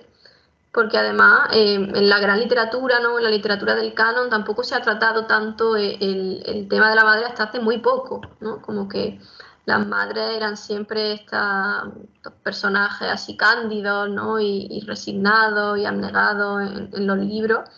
porque 0.72 1.00
además 1.00 1.50
eh, 1.54 1.74
en 1.74 2.08
la 2.08 2.20
gran 2.20 2.40
literatura, 2.40 3.00
¿no? 3.00 3.18
en 3.18 3.24
la 3.24 3.32
literatura 3.32 3.74
del 3.74 3.96
canon, 3.96 4.30
tampoco 4.30 4.64
se 4.64 4.76
ha 4.76 4.84
tratado 4.84 5.26
tanto 5.26 5.76
el, 5.76 6.68
tema 6.70 6.92
de 6.92 6.96
la 6.96 7.04
madre 7.04 7.26
hasta 7.26 7.46
hace 7.46 7.60
muy 7.60 7.80
poco, 7.80 8.22
¿no? 8.40 8.62
como 8.62 8.88
que 8.88 9.20
las 9.68 9.86
madres 9.86 10.38
eran 10.38 10.56
siempre 10.56 11.12
estos 11.12 12.34
personajes 12.42 13.10
así 13.10 13.36
cándidos 13.36 14.10
¿no? 14.10 14.40
y, 14.40 14.82
resignados 14.88 15.78
y 15.78 15.86
abnegados 15.86 16.62
en, 16.94 17.06
los 17.06 17.18
libros, 17.18 17.70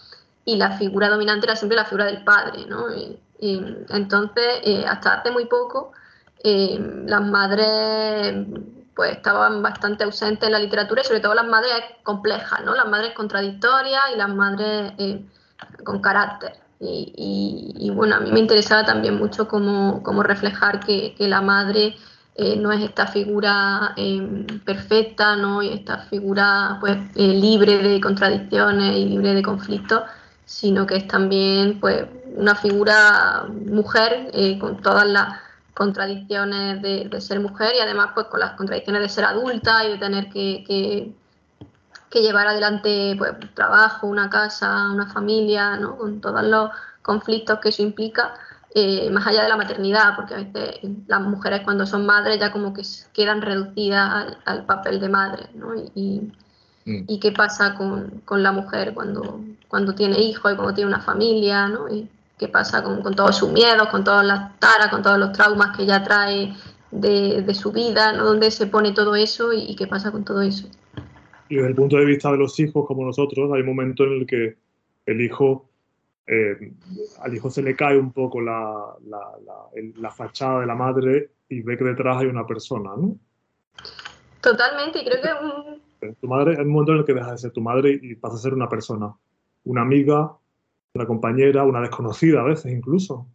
y 0.46 0.56
la 0.58 0.78
figura 0.78 1.10
dominante 1.10 1.48
era 1.48 1.56
siempre 1.56 1.76
la 1.76 1.86
figura 1.86 2.06
del 2.06 2.24
padre. 2.24 2.68
¿no? 2.68 2.86
entonces, 3.40 4.60
eh, 4.64 4.86
hasta 4.88 5.16
hace 5.16 5.32
muy 5.32 5.46
poco, 5.46 5.92
eh, 6.44 6.78
las 7.08 7.22
madres 7.22 8.36
pues 8.96 9.14
estaban 9.14 9.64
bastante 9.64 10.04
ausentes 10.04 10.46
en 10.46 10.52
la 10.52 10.60
literatura 10.60 11.02
y 11.02 11.06
sobre 11.06 11.22
todo 11.22 11.34
las 11.34 11.48
madres 11.48 11.74
complejas, 12.04 12.64
¿no? 12.66 12.76
Las 12.76 12.88
madres 12.88 13.14
contradictorias 13.14 14.04
y 14.14 14.18
las 14.18 14.30
madres 14.30 14.94
eh, 15.00 15.26
con 15.84 16.02
carácter. 16.02 16.54
Y, 16.82 17.92
bueno, 17.94 18.16
a 18.16 18.20
mí 18.22 18.32
me 18.32 18.40
interesaba 18.40 18.86
también 18.86 19.18
mucho 19.18 19.48
cómo, 19.48 20.24
reflejar 20.24 20.80
que, 20.80 21.14
la 21.20 21.42
madre 21.42 21.96
no 22.58 22.72
es 22.72 22.82
esta 22.82 23.08
figura 23.08 23.96
perfecta, 24.66 25.36
¿no? 25.36 25.62
Y 25.62 25.70
esta 25.70 25.98
figura 25.98 26.78
pues 26.80 26.98
libre 27.16 27.80
de 27.80 28.00
contradicciones 28.00 28.96
y 28.96 29.06
libre 29.06 29.34
de 29.34 29.42
conflictos, 29.42 30.04
sino 30.46 30.88
que 30.88 30.96
es 30.96 31.08
también 31.08 31.80
pues 31.80 32.06
una 32.36 32.56
figura 32.56 33.46
mujer 33.68 34.32
eh, 34.34 34.58
con 34.58 34.82
todas 34.82 35.06
las 35.06 35.38
contradicciones 35.74 36.82
de, 36.82 37.22
ser 37.22 37.40
mujer 37.40 37.74
y 37.78 37.80
además 37.80 38.10
pues 38.14 38.28
con 38.28 38.40
las 38.40 38.54
contradicciones 38.54 39.02
de 39.02 39.10
ser 39.10 39.26
adulta 39.26 39.86
y 39.86 39.92
de 39.92 39.98
tener 39.98 40.30
que, 40.30 41.14
llevar 42.12 42.48
adelante 42.48 43.16
pues 43.18 43.34
trabajo, 43.54 44.08
una 44.08 44.30
casa, 44.30 44.92
una 44.92 45.08
familia, 45.08 45.78
¿no? 45.78 45.98
con 45.98 46.20
todos 46.22 46.44
los 46.44 46.72
conflictos 47.02 47.60
que 47.60 47.70
eso 47.70 47.84
implica. 47.84 48.34
Eh, 48.76 49.10
más 49.10 49.26
allá 49.26 49.44
de 49.44 49.50
la 49.50 49.58
maternidad, 49.58 50.16
porque 50.16 50.36
a 50.36 50.38
veces 50.38 50.80
las 51.08 51.22
mujeres 51.22 51.62
cuando 51.64 51.88
son 51.88 52.06
madres 52.06 52.40
ya 52.40 52.52
como 52.52 52.72
que 52.72 52.84
quedan 53.14 53.42
reducidas 53.42 54.38
al, 54.46 54.66
papel 54.66 55.00
de 55.00 55.10
madre, 55.10 55.50
¿no? 55.56 55.74
Y, 55.96 56.32
mm. 56.86 57.06
y, 57.08 57.20
qué 57.20 57.32
pasa 57.32 57.74
con, 57.74 58.22
con, 58.26 58.44
la 58.44 58.52
mujer 58.52 58.94
cuando, 58.94 59.42
cuando 59.68 59.96
tiene 59.96 60.20
hijos 60.20 60.54
y 60.54 60.56
cuando 60.56 60.76
tiene 60.76 60.88
una 60.88 61.02
familia, 61.02 61.68
¿no? 61.68 61.90
Y, 61.90 62.08
qué 62.40 62.48
pasa 62.48 62.82
con, 62.82 63.04
todos 63.14 63.38
sus 63.38 63.52
miedos, 63.52 63.90
con 63.90 64.04
todas 64.04 64.26
las 64.26 64.58
taras, 64.60 64.88
con 64.88 65.04
todos 65.04 65.20
los 65.20 65.34
traumas 65.34 65.76
que 65.76 65.86
ya 65.86 66.04
trae 66.04 66.56
de, 66.90 67.54
su 67.54 67.72
vida, 67.72 68.14
¿no? 68.14 68.26
dónde 68.26 68.50
se 68.50 68.66
pone 68.66 68.94
todo 68.94 69.16
eso 69.16 69.54
y, 69.54 69.76
qué 69.76 69.86
pasa 69.86 70.10
con 70.10 70.24
todo 70.24 70.42
eso. 70.42 70.68
Y 71.50 71.56
desde 71.56 71.70
el 71.70 71.76
punto 71.76 71.98
de 71.98 72.06
vista 72.06 72.32
de 72.32 72.38
los 72.38 72.60
hijos 72.60 72.86
como 72.86 73.06
nosotros, 73.06 73.52
hay 73.54 73.62
un 73.62 73.68
momento 73.68 74.04
en 74.04 74.14
el 74.14 74.28
que 74.28 74.56
el 75.06 75.22
hijo, 75.22 75.68
eh, 76.28 76.72
al 77.22 77.34
hijo 77.34 77.50
se 77.50 77.64
le 77.64 77.76
cae 77.76 77.98
un 77.98 78.14
poco 78.14 78.40
la, 78.40 78.96
la, 79.98 80.12
fachada 80.12 80.62
de 80.62 80.68
la 80.68 80.76
madre 80.76 81.32
y 81.50 81.62
ve 81.62 81.78
que 81.78 81.84
detrás 81.84 82.18
hay 82.18 82.28
una 82.28 82.46
persona, 82.46 82.92
¿no? 82.96 83.18
Totalmente, 84.42 85.00
y 85.00 85.06
creo 85.06 85.22
que... 85.22 86.14
Tu 86.22 86.28
madre, 86.28 86.56
hay 86.58 86.64
un 86.64 86.72
momento 86.72 86.94
en 86.94 87.00
el 87.00 87.06
que 87.06 87.14
deja 87.14 87.32
de 87.32 87.38
ser 87.38 87.52
tu 87.52 87.62
madre 87.62 88.00
y 88.02 88.16
pasa 88.16 88.36
a 88.36 88.40
ser 88.40 88.54
una 88.54 88.70
persona, 88.70 89.14
una 89.66 89.82
amiga, 89.82 90.32
una 90.94 91.06
compañera, 91.06 91.64
una 91.64 91.82
desconocida 91.82 92.42
a 92.42 92.44
veces 92.44 92.72
incluso. 92.72 93.28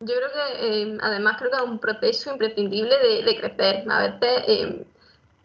Yo 0.00 0.14
creo 0.16 0.28
que 0.28 0.82
eh, 0.82 0.98
además 1.00 1.36
creo 1.38 1.50
que 1.50 1.56
es 1.56 1.62
un 1.62 1.78
proceso 1.78 2.32
imprescindible 2.32 2.94
de, 3.24 3.36
crecer. 3.36 3.84
A 3.90 4.08
veces 4.08 4.44
eh, 4.48 4.84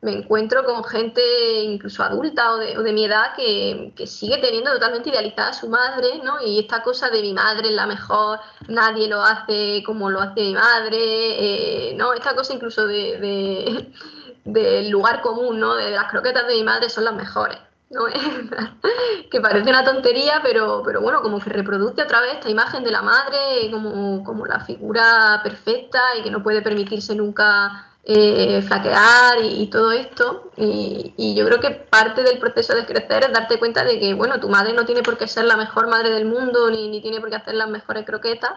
me 0.08 0.14
encuentro 0.14 0.64
con 0.64 0.86
gente 0.86 1.22
incluso 1.64 2.02
adulta 2.02 2.54
o 2.54 2.58
de, 2.58 2.94
mi 2.94 3.04
edad 3.04 3.36
que, 3.36 3.92
sigue 4.06 4.38
teniendo 4.38 4.72
totalmente 4.72 5.10
idealizada 5.10 5.50
a 5.50 5.54
su 5.54 5.68
madre, 5.68 6.22
¿no? 6.24 6.42
Y 6.42 6.60
esta 6.60 6.82
cosa 6.82 7.10
de 7.10 7.22
mi 7.22 7.34
madre 7.34 7.68
es 7.68 7.76
la 7.76 7.86
mejor, 7.86 8.40
nadie 8.70 9.10
lo 9.10 9.22
hace 9.22 9.84
como 9.86 10.10
lo 10.10 10.22
hace 10.22 10.40
mi 10.40 10.54
madre, 10.54 10.98
eh, 11.02 11.94
¿no? 11.98 12.14
Esta 12.14 12.36
cosa 12.36 12.54
incluso 12.54 12.88
de, 12.88 13.92
del 14.46 14.90
lugar 14.90 15.20
común, 15.20 15.60
¿no? 15.60 15.76
De 15.76 15.92
las 15.92 16.10
croquetas 16.10 16.48
de 16.48 16.56
mi 16.56 16.64
madre 16.64 16.90
son 16.90 17.04
las 17.04 17.14
mejores. 17.14 17.58
¿no? 17.90 18.06
que 19.32 19.42
parece 19.42 19.70
una 19.70 19.84
tontería, 19.84 20.40
pero, 20.42 20.84
bueno, 21.02 21.22
como 21.22 21.40
que 21.40 21.50
reproduce 21.50 22.02
otra 22.02 22.22
vez 22.22 22.36
esta 22.36 22.50
imagen 22.50 22.84
de 22.84 22.92
la 22.92 23.02
madre 23.02 23.70
como 23.72 24.46
la 24.46 24.62
figura 24.62 25.42
perfecta 25.44 26.02
y 26.18 26.24
que 26.24 26.32
no 26.32 26.44
puede 26.44 26.62
permitirse 26.62 27.14
nunca 27.14 27.88
eh, 28.10 28.62
flaquear 28.62 29.44
y, 29.44 29.68
todo 29.68 29.92
esto. 29.92 30.52
Y, 30.56 31.36
yo 31.36 31.46
creo 31.46 31.60
que 31.60 31.72
parte 31.72 32.24
del 32.24 32.40
proceso 32.40 32.74
de 32.74 32.86
crecer 32.86 33.26
es 33.26 33.34
darte 33.34 33.60
cuenta 33.60 33.84
de 33.84 34.00
que, 34.00 34.14
bueno, 34.14 34.40
tu 34.40 34.50
madre 34.50 34.74
no 34.74 34.86
tiene 34.86 35.04
por 35.04 35.18
qué 35.18 35.28
ser 35.28 35.46
la 35.46 35.58
mejor 35.58 35.88
madre 35.88 36.10
del 36.12 36.26
mundo 36.26 36.70
ni, 36.72 36.90
ni 36.90 37.02
tiene 37.02 37.20
por 37.20 37.30
qué 37.30 37.36
hacer 37.36 37.56
las 37.56 37.70
mejores 37.70 38.06
croquetas. 38.06 38.52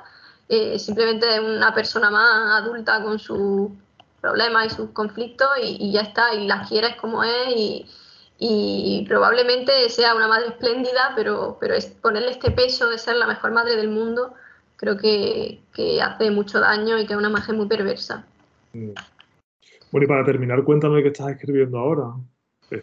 Eh, 0.49 0.79
simplemente 0.79 1.35
es 1.35 1.41
una 1.41 1.75
persona 1.75 2.11
más 2.11 2.63
adulta 2.63 3.03
con 3.03 3.19
sus 3.19 3.71
problemas 4.21 4.67
y 4.67 4.71
sus 4.71 4.91
conflictos 4.91 5.49
y, 5.63 5.93
ya 5.93 6.03
está, 6.03 6.35
y 6.35 6.47
la 6.47 6.65
quieres 6.69 6.97
como 6.97 7.25
es 7.25 7.49
y, 7.49 7.87
y 8.39 9.05
probablemente 9.09 9.89
sea 9.91 10.15
una 10.15 10.29
madre 10.29 10.49
espléndida, 10.49 11.13
pero, 11.17 11.57
pero 11.61 11.75
es 11.75 11.87
ponerle 11.87 12.31
este 12.31 12.51
peso 12.51 12.89
de 12.89 12.99
ser 12.99 13.17
la 13.17 13.27
mejor 13.27 13.53
madre 13.53 13.77
del 13.77 13.89
mundo 13.89 14.35
creo 14.81 14.97
que, 14.97 15.61
hace 16.03 16.31
mucho 16.31 16.59
daño 16.59 16.99
y 16.99 17.07
que 17.07 17.13
es 17.13 17.19
una 17.19 17.29
imagen 17.29 17.57
muy 17.57 17.67
perversa. 17.67 18.25
Bueno, 19.93 20.05
y 20.05 20.09
para 20.09 20.25
terminar, 20.25 20.63
cuéntame 20.65 21.03
qué 21.03 21.09
estás 21.09 21.31
escribiendo 21.31 21.79
ahora. 21.79 22.13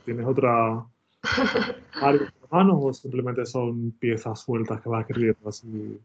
¿Tienes 0.03 0.26
otra 0.26 0.86
algo 2.01 2.26
manos 2.51 2.78
o 2.80 2.93
simplemente 2.93 3.45
son 3.45 3.91
piezas 3.91 4.41
sueltas 4.41 4.82
que 4.82 4.89
vas 4.89 5.01
escribiendo 5.01 5.49
así? 5.49 5.99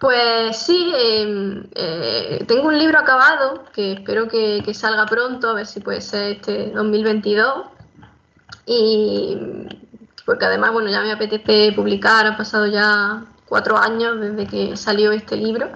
Pues 0.00 0.56
sí, 0.56 0.92
em, 0.96 1.64
eh, 1.74 2.44
tengo 2.48 2.68
un 2.68 2.78
libro 2.78 2.98
acabado 2.98 3.64
que 3.72 3.92
espero 3.92 4.28
que, 4.28 4.62
salga 4.72 5.04
pronto, 5.06 5.50
a 5.50 5.54
ver 5.54 5.66
si 5.66 5.80
puede 5.80 6.00
ser 6.00 6.36
este 6.36 6.70
2022. 6.70 7.66
Y 8.66 9.36
porque 10.24 10.46
además, 10.46 10.72
bueno, 10.72 10.90
ya 10.90 11.02
me 11.02 11.12
apetece 11.12 11.72
publicar, 11.72 12.26
ha 12.26 12.36
pasado 12.36 12.66
ya 12.66 13.24
cuatro 13.46 13.76
años 13.76 14.20
desde 14.20 14.46
que 14.46 14.76
salió 14.76 15.12
este 15.12 15.36
libro. 15.36 15.68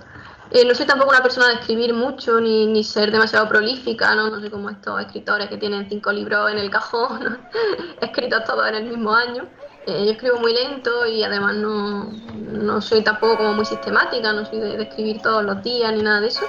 Eh, 0.51 0.64
no 0.64 0.74
soy 0.74 0.86
tampoco 0.86 1.11
una 1.11 1.22
persona 1.22 1.49
de 1.49 1.55
escribir 1.55 1.95
mucho 1.95 2.40
ni, 2.40 2.84
ser 2.84 3.11
demasiado 3.11 3.49
prolífica, 3.49 4.14
¿no? 4.14 4.28
no 4.28 4.40
soy 4.40 4.51
como 4.51 4.70
estos 4.70 5.01
escritores 5.01 5.49
que 5.49 5.57
tienen 5.57 5.88
cinco 5.88 6.12
libros 6.12 6.51
en 6.53 6.59
el 6.59 6.70
cajón, 6.70 7.38
escritos 8.01 8.45
todos 8.45 8.68
en 8.68 8.74
el 8.74 8.84
mismo 8.84 9.14
año. 9.14 9.49
Eh, 9.86 10.05
yo 10.07 10.12
escribo 10.12 10.38
muy 10.38 10.55
lento 10.55 11.07
y 11.07 11.22
además 11.22 11.57
no, 11.57 12.11
no, 12.34 12.80
soy 12.80 13.03
tampoco 13.03 13.36
como 13.36 13.53
muy 13.55 13.64
sistemática, 13.64 14.32
no 14.32 14.47
soy 14.47 14.61
de, 14.61 14.82
escribir 14.82 15.20
todos 15.20 15.45
los 15.45 15.62
días 15.62 15.92
ni 15.92 16.03
nada 16.03 16.20
de 16.20 16.28
eso. 16.28 16.45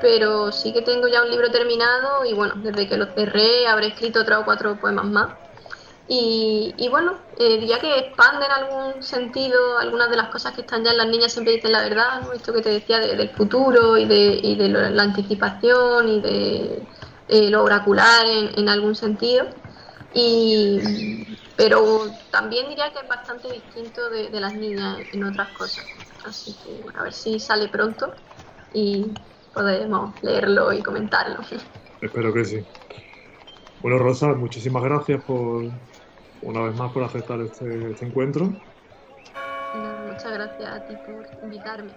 Pero 0.00 0.50
sí 0.52 0.72
que 0.72 0.82
tengo 0.82 1.08
ya 1.08 1.22
un 1.22 1.30
libro 1.30 1.50
terminado 1.50 2.24
y 2.24 2.32
bueno, 2.32 2.54
desde 2.56 2.88
que 2.88 2.96
lo 2.96 3.06
cerré 3.06 3.66
habré 3.66 3.88
escrito 3.88 4.24
tres 4.24 4.38
o 4.38 4.44
cuatro 4.44 4.78
poemas 4.80 5.04
más. 5.04 5.28
Y, 6.12 6.74
y 6.76 6.88
bueno, 6.88 7.20
eh, 7.38 7.60
diría 7.60 7.78
que 7.78 7.96
expande 7.96 8.44
en 8.44 8.50
algún 8.50 9.00
sentido 9.00 9.78
algunas 9.78 10.10
de 10.10 10.16
las 10.16 10.28
cosas 10.28 10.52
que 10.54 10.62
están 10.62 10.82
ya 10.82 10.90
en 10.90 10.96
las 10.96 11.06
niñas, 11.06 11.32
siempre 11.32 11.54
dicen 11.54 11.70
la 11.70 11.82
verdad, 11.82 12.34
esto 12.34 12.52
que 12.52 12.62
te 12.62 12.70
decía 12.70 12.98
del 12.98 13.30
futuro 13.30 13.96
y 13.96 14.06
de, 14.06 14.40
y 14.42 14.56
de 14.56 14.68
la 14.70 15.04
anticipación 15.04 16.08
y 16.08 16.20
de 16.20 16.82
eh, 17.28 17.48
lo 17.48 17.62
oracular 17.62 18.26
en, 18.26 18.58
en 18.58 18.68
algún 18.68 18.96
sentido. 18.96 19.46
Y, 20.12 20.80
pero 21.54 22.06
también 22.32 22.68
diría 22.68 22.92
que 22.92 22.98
es 22.98 23.08
bastante 23.08 23.48
distinto 23.52 24.10
de, 24.10 24.30
las 24.40 24.56
niñas 24.56 25.06
en 25.12 25.22
otras 25.22 25.50
cosas. 25.50 25.86
Así 26.24 26.56
que 26.64 26.98
a 26.98 27.04
ver 27.04 27.12
si 27.12 27.38
sale 27.38 27.68
pronto 27.68 28.12
y 28.72 29.16
podemos 29.54 30.20
leerlo 30.22 30.72
y 30.72 30.82
comentarlo. 30.82 31.38
Espero 32.00 32.34
que 32.34 32.44
sí. 32.44 32.66
Bueno, 33.78 34.00
Rosa, 34.00 34.34
muchísimas 34.34 34.82
gracias 34.82 35.22
por 35.22 35.70
una 36.42 36.62
vez 36.62 36.74
más 36.76 36.92
por 36.92 37.02
aceptar 37.02 37.40
este, 37.40 37.90
este 37.90 38.06
encuentro. 38.06 38.52
Muchas 40.06 40.32
gracias 40.32 40.70
a 40.70 40.86
ti 40.86 40.94
por 41.06 41.26
invitarme. 41.44 41.92